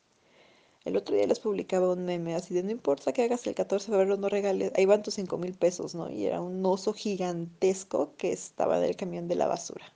El 0.85 0.97
otro 0.97 1.15
día 1.15 1.27
les 1.27 1.41
publicaba 1.41 1.93
un 1.93 2.05
meme 2.05 2.35
así 2.35 2.55
de 2.55 2.63
no 2.63 2.71
importa 2.71 3.13
que 3.13 3.23
hagas 3.23 3.47
el 3.47 3.55
14 3.55 3.91
de 3.91 3.97
febrero, 3.97 4.17
no 4.17 4.29
regales, 4.29 4.73
ahí 4.77 4.85
van 4.87 5.03
tus 5.03 5.15
cinco 5.15 5.39
mil 5.39 5.55
pesos, 5.55 5.95
¿no? 5.95 6.11
Y 6.11 6.27
era 6.27 6.41
un 6.41 6.65
oso 6.67 6.93
gigantesco 6.93 8.15
que 8.17 8.33
estaba 8.33 8.79
en 8.79 8.85
el 8.85 8.97
camión 8.97 9.29
de 9.29 9.37
la 9.37 9.47
basura. 9.47 9.93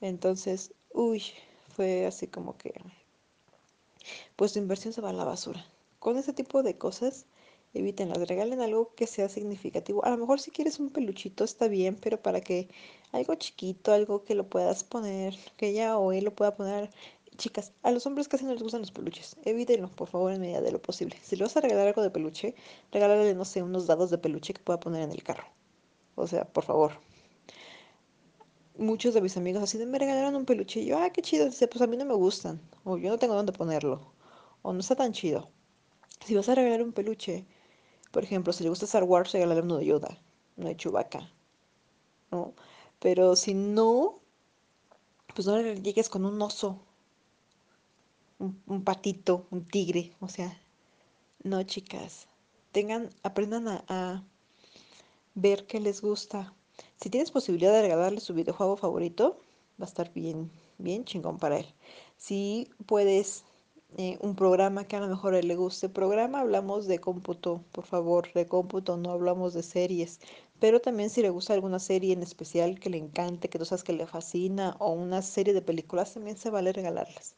Entonces, 0.00 0.72
uy, 0.92 1.22
fue 1.68 2.06
así 2.06 2.26
como 2.26 2.56
que, 2.56 2.74
pues 4.36 4.52
tu 4.52 4.58
inversión 4.58 4.92
se 4.92 5.00
va 5.00 5.10
a 5.10 5.12
la 5.12 5.24
basura. 5.24 5.64
Con 5.98 6.16
ese 6.18 6.32
tipo 6.32 6.62
de 6.62 6.76
cosas, 6.78 7.26
evítenlas, 7.74 8.28
regalen 8.28 8.60
algo 8.60 8.94
que 8.94 9.06
sea 9.06 9.28
significativo. 9.28 10.04
A 10.04 10.10
lo 10.10 10.18
mejor 10.18 10.40
si 10.40 10.50
quieres 10.50 10.78
un 10.80 10.90
peluchito 10.90 11.44
está 11.44 11.68
bien, 11.68 11.96
pero 11.96 12.20
para 12.20 12.40
que 12.40 12.68
algo 13.12 13.34
chiquito, 13.34 13.92
algo 13.92 14.24
que 14.24 14.34
lo 14.34 14.48
puedas 14.48 14.84
poner, 14.84 15.36
que 15.56 15.68
ella 15.68 15.98
o 15.98 16.12
lo 16.12 16.34
pueda 16.34 16.56
poner. 16.56 16.90
Chicas, 17.36 17.72
a 17.82 17.90
los 17.90 18.06
hombres 18.06 18.28
casi 18.28 18.44
no 18.44 18.52
les 18.52 18.62
gustan 18.62 18.80
los 18.80 18.90
peluches. 18.90 19.36
Evítenlo, 19.44 19.88
por 19.88 20.08
favor, 20.08 20.32
en 20.32 20.40
medida 20.40 20.60
de 20.60 20.72
lo 20.72 20.80
posible. 20.80 21.16
Si 21.22 21.36
le 21.36 21.44
vas 21.44 21.56
a 21.56 21.60
regalar 21.60 21.88
algo 21.88 22.02
de 22.02 22.10
peluche, 22.10 22.54
regálale, 22.92 23.34
no 23.34 23.44
sé, 23.44 23.62
unos 23.62 23.86
dados 23.86 24.10
de 24.10 24.18
peluche 24.18 24.54
que 24.54 24.62
pueda 24.62 24.80
poner 24.80 25.02
en 25.02 25.12
el 25.12 25.22
carro. 25.22 25.46
O 26.14 26.26
sea, 26.26 26.44
por 26.44 26.64
favor. 26.64 26.92
Muchos 28.78 29.14
de 29.14 29.20
mis 29.20 29.36
amigos 29.36 29.62
así 29.62 29.78
me 29.78 29.98
regalaron 29.98 30.36
un 30.36 30.44
peluche. 30.44 30.80
Y 30.80 30.86
yo, 30.86 30.98
ah, 30.98 31.10
qué 31.10 31.22
chido. 31.22 31.46
Dice, 31.46 31.68
pues 31.68 31.82
a 31.82 31.86
mí 31.86 31.96
no 31.96 32.04
me 32.04 32.14
gustan. 32.14 32.60
O 32.84 32.96
yo 32.96 33.10
no 33.10 33.18
tengo 33.18 33.34
dónde 33.34 33.52
ponerlo. 33.52 34.12
O 34.62 34.72
no 34.72 34.80
está 34.80 34.96
tan 34.96 35.12
chido. 35.12 35.48
Si 36.24 36.34
vas 36.34 36.48
a 36.48 36.54
regalar 36.54 36.82
un 36.82 36.92
peluche, 36.92 37.46
por 38.10 38.24
ejemplo, 38.24 38.52
si 38.52 38.64
le 38.64 38.70
gusta 38.70 38.86
Star 38.86 39.04
Wars, 39.04 39.32
regálale 39.32 39.60
uno 39.60 39.76
de 39.76 39.86
Yoda, 39.86 40.18
uno 40.56 40.68
de 40.68 40.76
Chewbacca, 40.76 41.30
¿no? 42.30 42.54
Pero 42.98 43.36
si 43.36 43.54
no, 43.54 44.20
pues 45.34 45.46
no 45.46 45.58
le 45.58 45.80
llegues 45.82 46.08
con 46.08 46.24
un 46.24 46.40
oso, 46.40 46.80
un, 48.38 48.84
patito, 48.84 49.46
un 49.50 49.66
tigre, 49.66 50.12
o 50.20 50.28
sea, 50.28 50.60
no, 51.42 51.62
chicas. 51.62 52.28
Tengan, 52.72 53.10
aprendan 53.22 53.68
a, 53.68 53.84
a 53.88 54.24
ver 55.34 55.66
qué 55.66 55.80
les 55.80 56.00
gusta. 56.02 56.54
Si 57.00 57.10
tienes 57.10 57.30
posibilidad 57.30 57.72
de 57.72 57.82
regalarle 57.82 58.20
su 58.20 58.34
videojuego 58.34 58.76
favorito, 58.76 59.38
va 59.80 59.84
a 59.84 59.88
estar 59.88 60.12
bien, 60.12 60.50
bien 60.78 61.04
chingón 61.04 61.38
para 61.38 61.58
él. 61.58 61.66
Si 62.16 62.68
puedes 62.86 63.44
eh, 63.98 64.18
un 64.20 64.34
programa 64.36 64.84
que 64.84 64.96
a 64.96 65.00
lo 65.00 65.08
mejor 65.08 65.34
a 65.34 65.38
él 65.38 65.48
le 65.48 65.56
guste. 65.56 65.88
Programa 65.88 66.40
hablamos 66.40 66.86
de 66.86 66.98
cómputo, 66.98 67.64
por 67.72 67.86
favor, 67.86 68.32
de 68.34 68.46
cómputo, 68.46 68.96
no 68.96 69.10
hablamos 69.10 69.54
de 69.54 69.62
series. 69.62 70.20
Pero 70.60 70.80
también 70.80 71.08
si 71.08 71.22
le 71.22 71.30
gusta 71.30 71.54
alguna 71.54 71.78
serie 71.78 72.12
en 72.12 72.22
especial 72.22 72.78
que 72.80 72.90
le 72.90 72.98
encante, 72.98 73.48
que 73.48 73.58
tú 73.58 73.64
sabes 73.64 73.84
que 73.84 73.92
le 73.92 74.06
fascina, 74.06 74.76
o 74.80 74.92
una 74.92 75.22
serie 75.22 75.54
de 75.54 75.62
películas, 75.62 76.14
también 76.14 76.36
se 76.36 76.50
vale 76.50 76.72
regalarlas. 76.72 77.36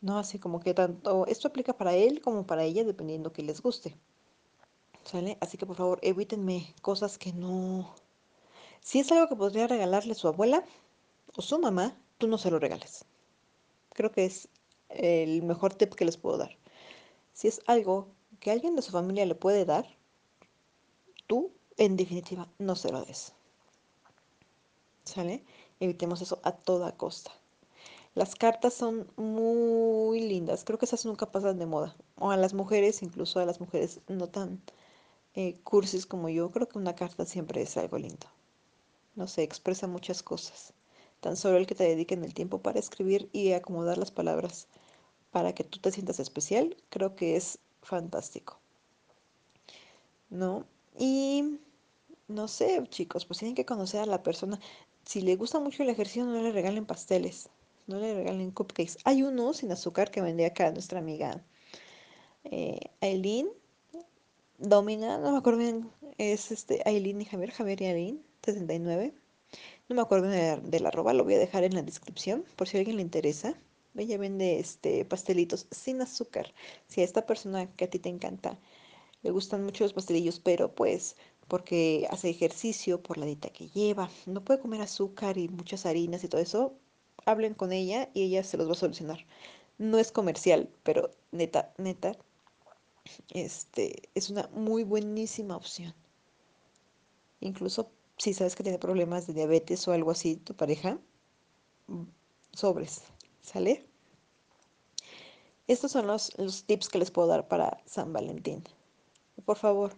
No, 0.00 0.18
así 0.18 0.38
como 0.38 0.60
que 0.60 0.74
tanto, 0.74 1.26
esto 1.26 1.48
aplica 1.48 1.76
para 1.76 1.94
él 1.94 2.20
como 2.20 2.46
para 2.46 2.64
ella, 2.64 2.84
dependiendo 2.84 3.32
que 3.32 3.42
les 3.42 3.60
guste. 3.60 3.96
¿Sale? 5.04 5.38
Así 5.40 5.56
que 5.56 5.66
por 5.66 5.76
favor, 5.76 5.98
evítenme 6.02 6.74
cosas 6.82 7.18
que 7.18 7.32
no... 7.32 7.94
Si 8.80 9.00
es 9.00 9.10
algo 9.10 9.28
que 9.28 9.36
podría 9.36 9.66
regalarle 9.66 10.14
su 10.14 10.28
abuela 10.28 10.64
o 11.34 11.42
su 11.42 11.58
mamá, 11.58 11.96
tú 12.18 12.28
no 12.28 12.38
se 12.38 12.50
lo 12.50 12.58
regales. 12.58 13.04
Creo 13.92 14.12
que 14.12 14.24
es 14.26 14.48
el 14.90 15.42
mejor 15.42 15.74
tip 15.74 15.94
que 15.94 16.04
les 16.04 16.16
puedo 16.16 16.38
dar. 16.38 16.56
Si 17.32 17.48
es 17.48 17.60
algo 17.66 18.08
que 18.40 18.50
alguien 18.50 18.76
de 18.76 18.82
su 18.82 18.92
familia 18.92 19.26
le 19.26 19.34
puede 19.34 19.64
dar, 19.64 19.96
tú, 21.26 21.52
en 21.76 21.96
definitiva, 21.96 22.48
no 22.58 22.76
se 22.76 22.92
lo 22.92 23.04
des. 23.04 23.32
¿Sale? 25.04 25.44
Evitemos 25.80 26.20
eso 26.20 26.40
a 26.44 26.52
toda 26.52 26.96
costa. 26.96 27.32
Las 28.18 28.34
cartas 28.34 28.74
son 28.74 29.06
muy 29.14 30.18
lindas. 30.18 30.64
Creo 30.64 30.76
que 30.76 30.86
esas 30.86 31.06
nunca 31.06 31.30
pasan 31.30 31.56
de 31.60 31.66
moda. 31.66 31.94
O 32.16 32.32
a 32.32 32.36
las 32.36 32.52
mujeres, 32.52 33.04
incluso 33.04 33.38
a 33.38 33.44
las 33.44 33.60
mujeres 33.60 34.00
no 34.08 34.26
tan 34.26 34.60
eh, 35.36 35.60
cursis 35.62 36.04
como 36.04 36.28
yo, 36.28 36.50
creo 36.50 36.68
que 36.68 36.78
una 36.78 36.96
carta 36.96 37.24
siempre 37.26 37.62
es 37.62 37.76
algo 37.76 37.96
lindo. 37.96 38.26
No 39.14 39.28
sé, 39.28 39.44
expresa 39.44 39.86
muchas 39.86 40.24
cosas. 40.24 40.72
Tan 41.20 41.36
solo 41.36 41.58
el 41.58 41.68
que 41.68 41.76
te 41.76 41.84
dediquen 41.84 42.24
el 42.24 42.34
tiempo 42.34 42.58
para 42.58 42.80
escribir 42.80 43.28
y 43.32 43.52
acomodar 43.52 43.98
las 43.98 44.10
palabras 44.10 44.66
para 45.30 45.54
que 45.54 45.62
tú 45.62 45.78
te 45.78 45.92
sientas 45.92 46.18
especial, 46.18 46.76
creo 46.88 47.14
que 47.14 47.36
es 47.36 47.60
fantástico. 47.82 48.58
¿No? 50.28 50.64
Y 50.98 51.60
no 52.26 52.48
sé, 52.48 52.84
chicos, 52.88 53.26
pues 53.26 53.38
tienen 53.38 53.54
que 53.54 53.64
conocer 53.64 54.00
a 54.00 54.06
la 54.06 54.24
persona. 54.24 54.58
Si 55.04 55.20
le 55.20 55.36
gusta 55.36 55.60
mucho 55.60 55.84
el 55.84 55.90
ejercicio, 55.90 56.24
no 56.24 56.42
le 56.42 56.50
regalen 56.50 56.84
pasteles, 56.84 57.48
no 57.88 57.98
le 57.98 58.14
regalen 58.14 58.52
cupcakes. 58.52 58.98
Hay 59.04 59.22
uno 59.22 59.52
sin 59.52 59.72
azúcar 59.72 60.10
que 60.10 60.20
vendía 60.20 60.48
acá 60.48 60.70
nuestra 60.70 61.00
amiga 61.00 61.42
eh, 62.44 62.78
Aileen, 63.00 63.48
Domina, 64.58 65.18
no 65.18 65.32
me 65.32 65.38
acuerdo 65.38 65.60
bien, 65.60 65.90
es 66.18 66.52
este 66.52 66.82
Aileen 66.84 67.20
y 67.20 67.24
Javier, 67.24 67.50
Javier 67.50 67.82
y 67.82 67.86
Aileen, 67.86 68.22
69. 68.44 69.14
No 69.88 69.96
me 69.96 70.02
acuerdo 70.02 70.28
bien 70.28 70.70
de 70.70 70.86
arroba, 70.86 71.14
lo 71.14 71.24
voy 71.24 71.34
a 71.34 71.38
dejar 71.38 71.64
en 71.64 71.74
la 71.74 71.82
descripción 71.82 72.44
por 72.56 72.68
si 72.68 72.76
a 72.76 72.80
alguien 72.80 72.96
le 72.96 73.02
interesa. 73.02 73.54
Ella 73.96 74.18
vende 74.18 74.60
este 74.60 75.04
pastelitos 75.04 75.66
sin 75.70 76.00
azúcar. 76.02 76.54
Si 76.86 77.00
a 77.00 77.04
esta 77.04 77.26
persona 77.26 77.66
que 77.74 77.84
a 77.84 77.90
ti 77.90 77.98
te 77.98 78.08
encanta 78.08 78.58
le 79.22 79.30
gustan 79.30 79.64
mucho 79.64 79.84
los 79.84 79.92
pastelillos, 79.92 80.40
pero 80.40 80.74
pues 80.74 81.16
porque 81.48 82.06
hace 82.10 82.28
ejercicio, 82.30 83.02
por 83.02 83.18
la 83.18 83.26
dieta 83.26 83.48
que 83.50 83.68
lleva, 83.68 84.10
no 84.26 84.44
puede 84.44 84.60
comer 84.60 84.82
azúcar 84.82 85.38
y 85.38 85.48
muchas 85.48 85.86
harinas 85.86 86.22
y 86.22 86.28
todo 86.28 86.40
eso, 86.40 86.74
hablen 87.28 87.54
con 87.54 87.72
ella 87.72 88.08
y 88.14 88.22
ella 88.22 88.42
se 88.42 88.56
los 88.56 88.68
va 88.68 88.72
a 88.72 88.76
solucionar. 88.76 89.26
No 89.76 89.98
es 89.98 90.10
comercial, 90.10 90.70
pero 90.82 91.10
neta, 91.30 91.72
neta, 91.76 92.16
este 93.30 94.08
es 94.14 94.30
una 94.30 94.48
muy 94.52 94.82
buenísima 94.82 95.56
opción. 95.56 95.94
Incluso 97.40 97.90
si 98.16 98.32
sabes 98.32 98.56
que 98.56 98.62
tiene 98.62 98.78
problemas 98.78 99.26
de 99.26 99.34
diabetes 99.34 99.86
o 99.86 99.92
algo 99.92 100.10
así, 100.10 100.36
tu 100.36 100.54
pareja, 100.54 100.98
mm, 101.86 102.04
sobres, 102.52 103.02
¿sale? 103.42 103.86
Estos 105.68 105.92
son 105.92 106.06
los, 106.06 106.36
los 106.38 106.64
tips 106.64 106.88
que 106.88 106.98
les 106.98 107.10
puedo 107.10 107.28
dar 107.28 107.46
para 107.46 107.82
San 107.84 108.12
Valentín. 108.12 108.64
Por 109.44 109.58
favor, 109.58 109.92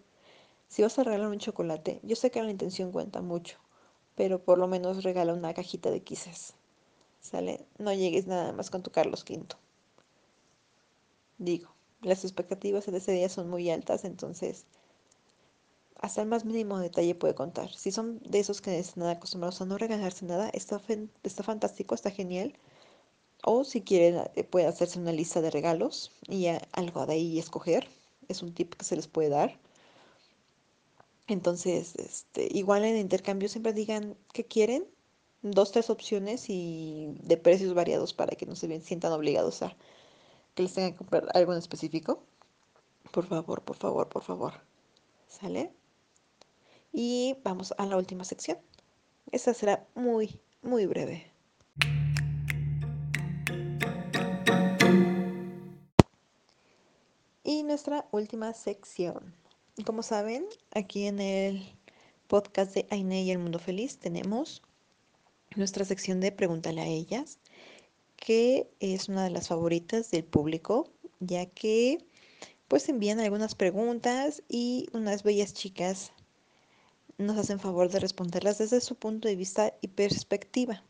si 0.67 0.81
vas 0.81 0.99
a 0.99 1.03
regalar 1.03 1.29
un 1.29 1.39
chocolate, 1.39 2.01
yo 2.03 2.15
sé 2.15 2.29
que 2.29 2.43
la 2.43 2.51
intención 2.51 2.91
cuenta 2.91 3.21
mucho, 3.21 3.57
pero 4.15 4.43
por 4.43 4.57
lo 4.57 4.67
menos 4.67 5.03
regala 5.03 5.33
una 5.33 5.53
cajita 5.53 5.89
de 5.89 6.03
quises. 6.03 6.55
¿Sale? 7.21 7.65
No 7.77 7.93
llegues 7.93 8.27
nada 8.27 8.51
más 8.51 8.69
con 8.69 8.83
tu 8.83 8.91
Carlos 8.91 9.23
V. 9.29 9.45
Digo, 11.37 11.73
las 12.01 12.23
expectativas 12.23 12.87
en 12.87 12.95
ese 12.95 13.11
día 13.13 13.29
son 13.29 13.49
muy 13.49 13.69
altas, 13.69 14.05
entonces 14.05 14.65
hasta 16.01 16.21
el 16.21 16.27
más 16.27 16.45
mínimo 16.45 16.79
detalle 16.79 17.13
puede 17.15 17.35
contar. 17.35 17.71
Si 17.73 17.91
son 17.91 18.19
de 18.23 18.39
esos 18.39 18.59
que 18.59 18.79
están 18.79 19.03
acostumbrados 19.05 19.61
a 19.61 19.65
no 19.65 19.77
regalarse 19.77 20.25
nada, 20.25 20.49
está, 20.49 20.81
está 21.23 21.43
fantástico, 21.43 21.93
está 21.93 22.09
genial. 22.09 22.53
O 23.43 23.63
si 23.63 23.81
quieren, 23.81 24.23
eh, 24.35 24.43
pueden 24.43 24.69
hacerse 24.69 24.99
una 24.99 25.11
lista 25.11 25.41
de 25.41 25.51
regalos 25.51 26.11
y 26.27 26.47
algo 26.73 27.05
de 27.05 27.13
ahí 27.13 27.39
escoger. 27.39 27.87
Es 28.29 28.41
un 28.41 28.53
tip 28.53 28.73
que 28.75 28.85
se 28.85 28.95
les 28.95 29.07
puede 29.07 29.29
dar. 29.29 29.59
Entonces, 31.27 31.95
este, 31.95 32.47
igual 32.51 32.83
en 32.83 32.97
intercambio 32.97 33.47
siempre 33.47 33.73
digan 33.73 34.17
qué 34.33 34.43
quieren, 34.45 34.85
dos, 35.41 35.71
tres 35.71 35.89
opciones 35.89 36.45
y 36.49 37.15
de 37.21 37.37
precios 37.37 37.73
variados 37.73 38.13
para 38.13 38.35
que 38.35 38.45
no 38.45 38.55
se 38.55 38.81
sientan 38.81 39.11
obligados 39.11 39.61
a 39.61 39.75
que 40.55 40.63
les 40.63 40.73
tengan 40.73 40.91
que 40.91 40.97
comprar 40.97 41.27
algo 41.33 41.53
en 41.53 41.59
específico. 41.59 42.23
Por 43.11 43.25
favor, 43.25 43.61
por 43.63 43.75
favor, 43.75 44.09
por 44.09 44.23
favor. 44.23 44.53
¿Sale? 45.27 45.73
Y 46.93 47.37
vamos 47.43 47.73
a 47.77 47.85
la 47.85 47.97
última 47.97 48.23
sección. 48.23 48.57
Esta 49.31 49.53
será 49.53 49.87
muy, 49.95 50.39
muy 50.61 50.85
breve. 50.85 51.31
Y 57.43 57.63
nuestra 57.63 58.07
última 58.11 58.53
sección. 58.53 59.33
Como 59.85 60.03
saben, 60.03 60.45
aquí 60.71 61.07
en 61.07 61.19
el 61.19 61.63
podcast 62.27 62.73
de 62.73 62.87
Aine 62.91 63.23
y 63.23 63.31
el 63.31 63.39
Mundo 63.39 63.57
Feliz 63.57 63.97
tenemos 63.97 64.61
nuestra 65.55 65.85
sección 65.85 66.19
de 66.19 66.31
Pregúntale 66.31 66.81
a 66.81 66.87
ellas, 66.87 67.39
que 68.15 68.69
es 68.79 69.09
una 69.09 69.23
de 69.23 69.31
las 69.31 69.47
favoritas 69.47 70.11
del 70.11 70.23
público, 70.23 70.91
ya 71.19 71.45
que 71.45 71.97
pues 72.67 72.87
envían 72.87 73.19
algunas 73.19 73.55
preguntas 73.55 74.43
y 74.47 74.87
unas 74.93 75.23
bellas 75.23 75.53
chicas 75.53 76.13
nos 77.17 77.37
hacen 77.37 77.59
favor 77.59 77.89
de 77.89 77.99
responderlas 77.99 78.59
desde 78.59 78.79
su 78.81 78.95
punto 78.95 79.27
de 79.27 79.35
vista 79.35 79.73
y 79.81 79.89
perspectiva, 79.89 80.83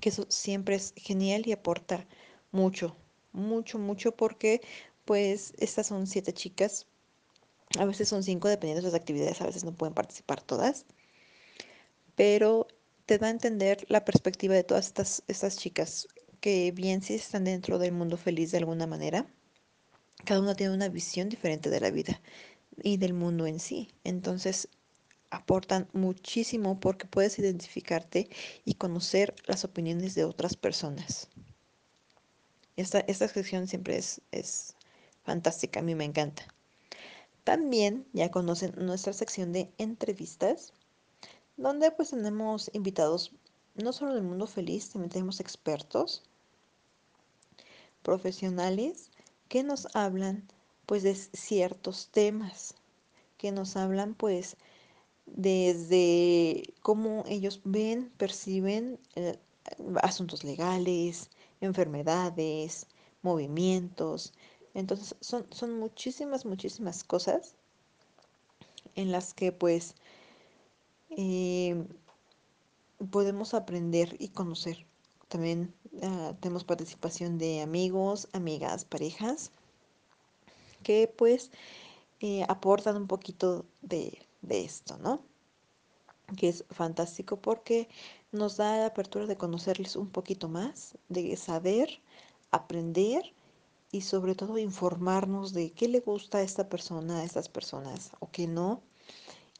que 0.00 0.08
eso 0.08 0.26
siempre 0.28 0.74
es 0.74 0.92
genial 0.96 1.44
y 1.46 1.52
aporta 1.52 2.06
mucho, 2.50 2.96
mucho, 3.32 3.78
mucho, 3.78 4.16
porque 4.16 4.60
pues 5.04 5.54
estas 5.58 5.86
son 5.86 6.06
siete 6.06 6.32
chicas, 6.32 6.86
a 7.78 7.84
veces 7.84 8.08
son 8.08 8.22
cinco 8.22 8.48
dependiendo 8.48 8.82
de 8.82 8.92
las 8.92 9.00
actividades, 9.00 9.40
a 9.40 9.46
veces 9.46 9.64
no 9.64 9.72
pueden 9.72 9.94
participar 9.94 10.42
todas, 10.42 10.84
pero 12.16 12.66
te 13.12 13.18
da 13.18 13.26
a 13.26 13.30
entender 13.30 13.84
la 13.90 14.06
perspectiva 14.06 14.54
de 14.54 14.64
todas 14.64 15.22
estas, 15.28 15.56
chicas, 15.58 16.08
que 16.40 16.72
bien 16.72 17.02
si 17.02 17.12
están 17.12 17.44
dentro 17.44 17.78
del 17.78 17.92
mundo 17.92 18.16
feliz 18.16 18.52
de 18.52 18.56
alguna 18.56 18.86
manera, 18.86 19.26
cada 20.24 20.40
uno 20.40 20.56
tiene 20.56 20.72
una 20.72 20.88
visión 20.88 21.28
diferente 21.28 21.68
de 21.68 21.80
la 21.80 21.90
vida 21.90 22.22
y 22.82 22.96
del 22.96 23.12
mundo 23.12 23.46
en 23.46 23.60
sí. 23.60 23.90
Entonces 24.02 24.68
aportan 25.28 25.90
muchísimo 25.92 26.80
porque 26.80 27.06
puedes 27.06 27.38
identificarte 27.38 28.30
y 28.64 28.76
conocer 28.76 29.34
las 29.46 29.62
opiniones 29.66 30.14
de 30.14 30.24
otras 30.24 30.56
personas. 30.56 31.28
Esta, 32.76 33.00
esta 33.00 33.28
sección 33.28 33.68
siempre 33.68 33.98
es, 33.98 34.22
es 34.30 34.74
fantástica, 35.22 35.80
a 35.80 35.82
mí 35.82 35.94
me 35.94 36.06
encanta. 36.06 36.44
También 37.44 38.06
ya 38.14 38.30
conocen 38.30 38.72
nuestra 38.78 39.12
sección 39.12 39.52
de 39.52 39.70
entrevistas, 39.76 40.72
donde 41.56 41.90
pues 41.90 42.10
tenemos 42.10 42.70
invitados 42.72 43.32
no 43.74 43.92
solo 43.92 44.14
del 44.14 44.24
mundo 44.24 44.46
feliz, 44.46 44.90
también 44.90 45.10
tenemos 45.10 45.40
expertos, 45.40 46.22
profesionales 48.02 49.10
que 49.48 49.62
nos 49.62 49.94
hablan 49.94 50.46
pues 50.86 51.02
de 51.02 51.14
ciertos 51.14 52.08
temas, 52.10 52.74
que 53.38 53.52
nos 53.52 53.76
hablan 53.76 54.14
pues 54.14 54.56
desde 55.26 56.74
cómo 56.82 57.24
ellos 57.26 57.60
ven, 57.64 58.10
perciben 58.16 58.98
eh, 59.14 59.38
asuntos 60.02 60.44
legales, 60.44 61.30
enfermedades, 61.60 62.86
movimientos. 63.22 64.32
Entonces 64.74 65.14
son, 65.20 65.46
son 65.50 65.78
muchísimas, 65.78 66.44
muchísimas 66.44 67.04
cosas 67.04 67.54
en 68.94 69.12
las 69.12 69.32
que 69.32 69.52
pues 69.52 69.94
eh, 71.16 71.86
podemos 73.10 73.54
aprender 73.54 74.16
y 74.18 74.28
conocer. 74.28 74.86
También 75.28 75.74
uh, 75.92 76.34
tenemos 76.40 76.64
participación 76.64 77.38
de 77.38 77.62
amigos, 77.62 78.28
amigas, 78.32 78.84
parejas, 78.84 79.50
que 80.82 81.12
pues 81.16 81.50
eh, 82.20 82.44
aportan 82.48 82.96
un 82.96 83.06
poquito 83.06 83.64
de, 83.80 84.18
de 84.42 84.64
esto, 84.64 84.98
¿no? 84.98 85.22
Que 86.36 86.48
es 86.48 86.64
fantástico 86.70 87.40
porque 87.40 87.88
nos 88.30 88.56
da 88.56 88.76
la 88.76 88.86
apertura 88.86 89.26
de 89.26 89.36
conocerles 89.36 89.96
un 89.96 90.08
poquito 90.10 90.48
más, 90.48 90.96
de 91.08 91.36
saber, 91.36 92.00
aprender 92.50 93.34
y 93.90 94.02
sobre 94.02 94.34
todo 94.34 94.58
informarnos 94.58 95.52
de 95.52 95.72
qué 95.72 95.88
le 95.88 96.00
gusta 96.00 96.38
a 96.38 96.42
esta 96.42 96.68
persona, 96.68 97.18
a 97.20 97.24
estas 97.24 97.48
personas 97.48 98.12
o 98.20 98.30
qué 98.30 98.46
no, 98.46 98.82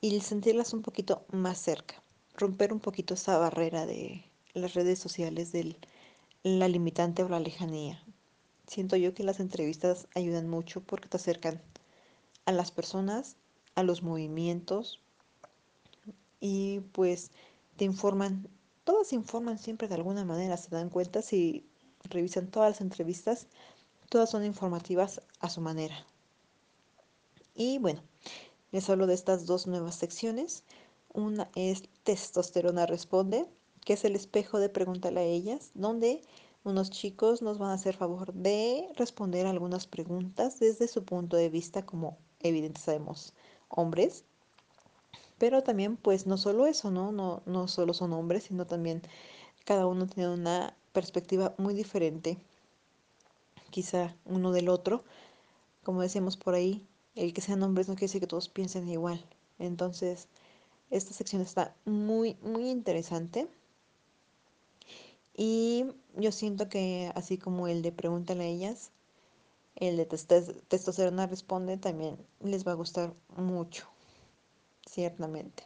y 0.03 0.21
sentirlas 0.21 0.75
un 0.75 0.83
poquito 0.83 1.25
más 1.31 1.59
cerca, 1.59 2.03
romper 2.35 2.73
un 2.73 2.81
poquito 2.81 3.15
esa 3.15 3.38
barrera 3.38 3.87
de 3.87 4.25
las 4.53 4.75
redes 4.75 4.99
sociales, 4.99 5.53
de 5.53 5.77
la 6.43 6.67
limitante 6.67 7.23
o 7.23 7.29
la 7.29 7.38
lejanía. 7.38 8.03
Siento 8.67 8.97
yo 8.97 9.15
que 9.15 9.23
las 9.23 9.38
entrevistas 9.38 10.09
ayudan 10.17 10.51
mucho 10.51 10.81
porque 10.83 11.09
te 11.09 11.19
acercan 11.19 11.62
a 12.47 12.53
las 12.53 12.73
personas, 12.73 13.37
a 13.77 13.85
los 13.85 14.03
movimientos 14.03 14.99
y 16.41 16.81
pues 16.91 17.31
te 17.77 17.85
informan, 17.85 18.49
todas 18.83 19.12
informan 19.12 19.61
siempre 19.61 19.87
de 19.87 19.95
alguna 19.95 20.25
manera, 20.25 20.57
se 20.57 20.71
dan 20.71 20.91
cuenta 20.91 21.23
si 21.23 21.65
revisan 22.11 22.49
todas 22.49 22.71
las 22.71 22.81
entrevistas, 22.81 23.47
todas 24.09 24.31
son 24.31 24.45
informativas 24.45 25.23
a 25.38 25.49
su 25.49 25.61
manera. 25.61 26.05
Y 27.55 27.79
bueno, 27.79 28.03
les 28.72 28.88
hablo 28.88 29.06
de 29.06 29.14
estas 29.14 29.46
dos 29.46 29.66
nuevas 29.66 29.94
secciones. 29.94 30.64
Una 31.12 31.50
es 31.54 31.85
Testosterona 32.04 32.87
Responde, 32.87 33.46
que 33.85 33.92
es 33.92 34.04
el 34.04 34.16
espejo 34.16 34.58
de 34.58 34.70
Pregúntale 34.70 35.20
a 35.20 35.24
ellas, 35.24 35.70
donde 35.74 36.22
unos 36.64 36.90
chicos 36.90 37.42
nos 37.42 37.58
van 37.58 37.70
a 37.70 37.74
hacer 37.74 37.94
favor 37.96 38.32
de 38.32 38.88
responder 38.96 39.46
algunas 39.46 39.87
preguntas 39.87 40.58
desde 40.58 40.88
su 40.88 41.04
punto 41.04 41.37
de 41.37 41.50
vista 41.50 41.85
como 41.85 42.16
evidente 42.40 42.80
sabemos 42.80 43.35
hombres. 43.68 44.24
Pero 45.38 45.62
también 45.62 45.96
pues 45.96 46.26
no 46.26 46.38
solo 46.38 46.66
eso, 46.66 46.90
¿no? 46.90 47.12
No, 47.12 47.42
no 47.46 47.68
solo 47.68 47.92
son 47.94 48.12
hombres, 48.12 48.44
sino 48.44 48.66
también 48.66 49.02
cada 49.64 49.87
uno 49.87 50.06
tiene 50.06 50.30
una 50.30 50.74
perspectiva 50.92 51.54
muy 51.58 51.74
diferente, 51.74 52.38
quizá 53.70 54.14
uno 54.24 54.52
del 54.52 54.68
otro. 54.68 55.04
Como 55.82 56.00
decíamos 56.00 56.37
por 56.37 56.54
ahí, 56.54 56.87
el 57.14 57.33
que 57.33 57.40
sean 57.40 57.62
hombres 57.62 57.88
no 57.88 57.94
quiere 57.94 58.07
decir 58.07 58.20
que 58.20 58.27
todos 58.27 58.48
piensen 58.48 58.88
igual. 58.88 59.25
Entonces, 59.59 60.29
esta 60.90 61.12
sección 61.14 61.42
está 61.42 61.75
muy, 61.85 62.37
muy 62.42 62.68
interesante. 62.70 63.48
Y 65.35 65.87
yo 66.16 66.33
siento 66.33 66.68
que 66.68 67.11
así 67.14 67.38
como 67.38 67.68
el 67.68 67.83
de 67.83 67.92
Pregúntale 67.92 68.44
a 68.44 68.46
ellas, 68.46 68.90
el 69.77 69.96
de 69.96 70.07
Testosterona 70.07 71.27
Responde 71.27 71.79
también 71.79 72.18
les 72.40 72.66
va 72.66 72.72
a 72.72 72.77
gustar 72.77 73.14
mucho, 73.37 73.87
ciertamente. 74.87 75.64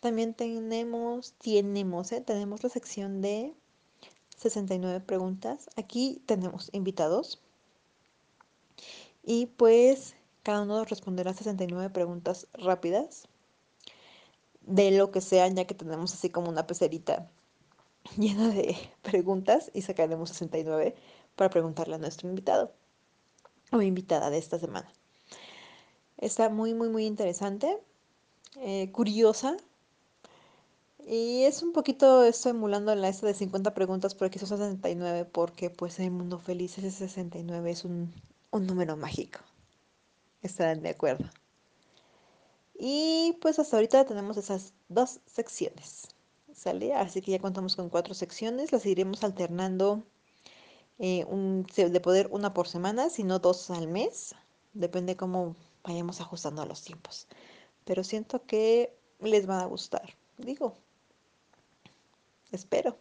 También 0.00 0.34
tenemos, 0.34 1.34
tenemos, 1.34 2.12
¿eh? 2.12 2.20
tenemos 2.20 2.62
la 2.62 2.70
sección 2.70 3.20
de 3.20 3.54
69 4.36 5.00
preguntas. 5.00 5.68
Aquí 5.76 6.22
tenemos 6.26 6.70
invitados. 6.72 7.42
Y 9.26 9.46
pues 9.46 10.14
cada 10.44 10.62
uno 10.62 10.84
responderá 10.84 11.34
69 11.34 11.90
preguntas 11.90 12.46
rápidas 12.54 13.26
de 14.62 14.92
lo 14.92 15.10
que 15.10 15.20
sea, 15.20 15.48
ya 15.48 15.64
que 15.64 15.74
tenemos 15.74 16.14
así 16.14 16.30
como 16.30 16.48
una 16.48 16.68
pecerita 16.68 17.28
llena 18.16 18.48
de 18.48 18.76
preguntas 19.02 19.72
y 19.74 19.82
sacaremos 19.82 20.28
69 20.30 20.94
para 21.34 21.50
preguntarle 21.50 21.96
a 21.96 21.98
nuestro 21.98 22.28
invitado 22.28 22.72
o 23.72 23.82
invitada 23.82 24.30
de 24.30 24.38
esta 24.38 24.60
semana. 24.60 24.88
Está 26.18 26.48
muy, 26.48 26.72
muy, 26.72 26.88
muy 26.88 27.04
interesante, 27.04 27.78
eh, 28.60 28.92
curiosa. 28.92 29.56
Y 31.04 31.42
es 31.42 31.64
un 31.64 31.72
poquito 31.72 32.22
esto 32.22 32.48
emulando 32.48 32.94
la 32.94 33.08
esta 33.08 33.26
de 33.26 33.34
50 33.34 33.74
preguntas, 33.74 34.14
pero 34.14 34.26
aquí 34.26 34.38
son 34.38 34.48
69 34.48 35.24
porque 35.24 35.68
pues 35.70 35.98
el 35.98 36.12
mundo 36.12 36.38
feliz 36.38 36.78
ese 36.78 36.92
69 36.92 37.70
es 37.70 37.84
un, 37.84 38.12
un 38.56 38.66
número 38.66 38.96
mágico. 38.96 39.40
¿Estarán 40.42 40.82
de 40.82 40.90
acuerdo? 40.90 41.28
Y 42.78 43.36
pues 43.40 43.58
hasta 43.58 43.76
ahorita 43.76 44.04
tenemos 44.04 44.36
esas 44.36 44.74
dos 44.88 45.20
secciones. 45.26 46.08
¿Sale? 46.52 46.94
Así 46.94 47.20
que 47.20 47.32
ya 47.32 47.38
contamos 47.38 47.76
con 47.76 47.90
cuatro 47.90 48.14
secciones. 48.14 48.72
Las 48.72 48.86
iremos 48.86 49.22
alternando 49.24 50.02
eh, 50.98 51.24
un, 51.26 51.66
de 51.76 52.00
poder 52.00 52.28
una 52.30 52.54
por 52.54 52.68
semana, 52.68 53.10
sino 53.10 53.38
dos 53.38 53.70
al 53.70 53.88
mes. 53.88 54.34
Depende 54.72 55.16
cómo 55.16 55.54
vayamos 55.84 56.20
ajustando 56.20 56.62
a 56.62 56.66
los 56.66 56.82
tiempos. 56.82 57.28
Pero 57.84 58.04
siento 58.04 58.44
que 58.46 58.94
les 59.20 59.46
van 59.46 59.60
a 59.60 59.66
gustar. 59.66 60.14
Digo, 60.38 60.76
espero. 62.52 62.98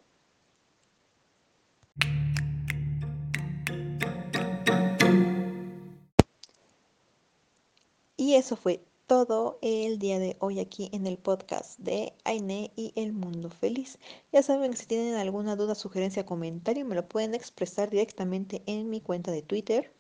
Y 8.26 8.34
eso 8.34 8.56
fue 8.56 8.84
todo 9.06 9.60
el 9.62 10.00
día 10.00 10.18
de 10.18 10.36
hoy 10.40 10.60
aquí 10.60 10.90
en 10.94 11.06
el 11.06 11.20
podcast 11.20 11.78
de 11.78 12.12
Aine 12.24 12.72
y 12.76 12.92
el 12.96 13.14
Mundo 13.14 13.52
Feliz. 13.52 14.00
Ya 14.34 14.42
saben, 14.42 14.76
si 14.76 14.88
tienen 14.88 15.14
alguna 15.14 15.56
duda, 15.56 15.76
sugerencia, 15.76 16.26
comentario, 16.26 16.86
me 16.86 16.96
lo 16.96 17.08
pueden 17.08 17.36
expresar 17.36 17.92
directamente 17.92 18.64
en 18.66 18.90
mi 18.90 19.00
cuenta 19.00 19.32
de 19.32 19.44
Twitter, 19.44 19.92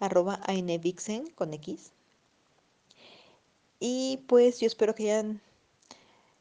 arroba 0.00 0.40
Ainevixen 0.42 1.30
con 1.36 1.54
X. 1.54 1.92
Y 3.78 4.24
pues 4.26 4.58
yo 4.58 4.66
espero 4.66 4.96
que 4.96 5.12
hayan, 5.12 5.40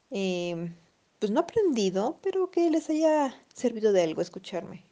eh, 0.10 0.74
pues 1.20 1.32
no 1.32 1.42
aprendido, 1.42 2.18
pero 2.24 2.50
que 2.50 2.72
les 2.72 2.90
haya 2.90 3.40
servido 3.54 3.94
de 3.94 4.02
algo 4.02 4.24
escucharme. 4.24 4.84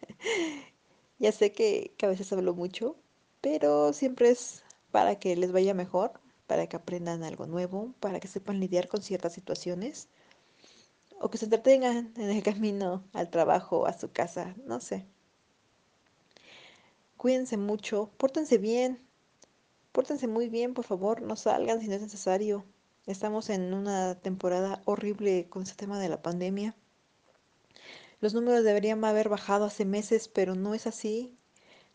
ya 1.20 1.30
sé 1.30 1.52
que, 1.52 1.92
que 1.96 2.06
a 2.06 2.08
veces 2.08 2.32
hablo 2.32 2.52
mucho, 2.52 2.96
pero 3.40 3.92
siempre 3.92 4.30
es 4.30 4.64
para 4.90 5.18
que 5.18 5.36
les 5.36 5.52
vaya 5.52 5.74
mejor, 5.74 6.20
para 6.46 6.66
que 6.66 6.76
aprendan 6.76 7.22
algo 7.24 7.46
nuevo, 7.46 7.94
para 8.00 8.20
que 8.20 8.28
sepan 8.28 8.60
lidiar 8.60 8.88
con 8.88 9.02
ciertas 9.02 9.34
situaciones 9.34 10.08
o 11.20 11.30
que 11.30 11.38
se 11.38 11.46
entretengan 11.46 12.12
en 12.16 12.30
el 12.30 12.42
camino 12.50 13.04
al 13.12 13.30
trabajo, 13.30 13.86
a 13.86 13.92
su 13.98 14.10
casa, 14.12 14.54
no 14.64 14.80
sé. 14.80 15.06
Cuídense 17.16 17.56
mucho, 17.56 18.10
pórtense 18.16 18.58
bien, 18.58 19.00
pórtense 19.92 20.28
muy 20.28 20.48
bien, 20.48 20.74
por 20.74 20.84
favor, 20.84 21.20
no 21.20 21.36
salgan 21.36 21.80
si 21.80 21.88
no 21.88 21.94
es 21.94 22.02
necesario. 22.02 22.64
Estamos 23.06 23.50
en 23.50 23.74
una 23.74 24.14
temporada 24.16 24.82
horrible 24.84 25.48
con 25.48 25.62
este 25.62 25.74
tema 25.74 25.98
de 25.98 26.08
la 26.08 26.22
pandemia. 26.22 26.76
Los 28.20 28.34
números 28.34 28.64
deberían 28.64 29.04
haber 29.04 29.28
bajado 29.28 29.64
hace 29.64 29.84
meses, 29.84 30.28
pero 30.28 30.54
no 30.54 30.74
es 30.74 30.86
así. 30.86 31.36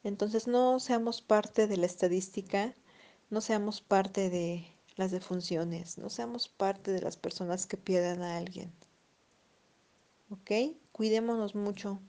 Entonces 0.04 0.48
no 0.48 0.80
seamos 0.80 1.22
parte 1.22 1.68
de 1.68 1.78
la 1.78 1.86
estadística 1.86 2.74
no 3.34 3.42
seamos 3.42 3.82
parte 3.82 4.30
de 4.30 4.64
las 4.96 5.10
defunciones, 5.10 5.98
no 5.98 6.12
seamos 6.12 6.48
parte 6.48 6.92
de 6.92 7.02
las 7.02 7.18
personas 7.18 7.66
que 7.66 7.78
pierdan 7.78 8.22
a 8.22 8.38
alguien. 8.38 8.72
¿Ok? 10.30 10.76
Cuidémonos 10.92 11.56
mucho. 11.56 12.00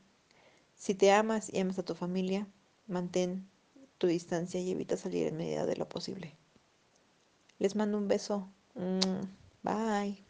Si 0.76 0.94
te 0.94 1.12
amas 1.12 1.50
y 1.50 1.60
amas 1.60 1.78
a 1.78 1.82
tu 1.82 1.94
familia, 1.94 2.46
mantén 2.86 3.48
tu 3.96 4.06
distancia 4.06 4.60
y 4.60 4.70
evita 4.70 4.98
salir 4.98 5.26
en 5.26 5.38
medida 5.38 5.64
de 5.64 5.76
lo 5.76 5.88
posible. 5.88 6.36
Les 7.58 7.74
mando 7.74 7.96
un 7.96 8.06
beso. 8.06 8.50
Bye. 9.62 10.22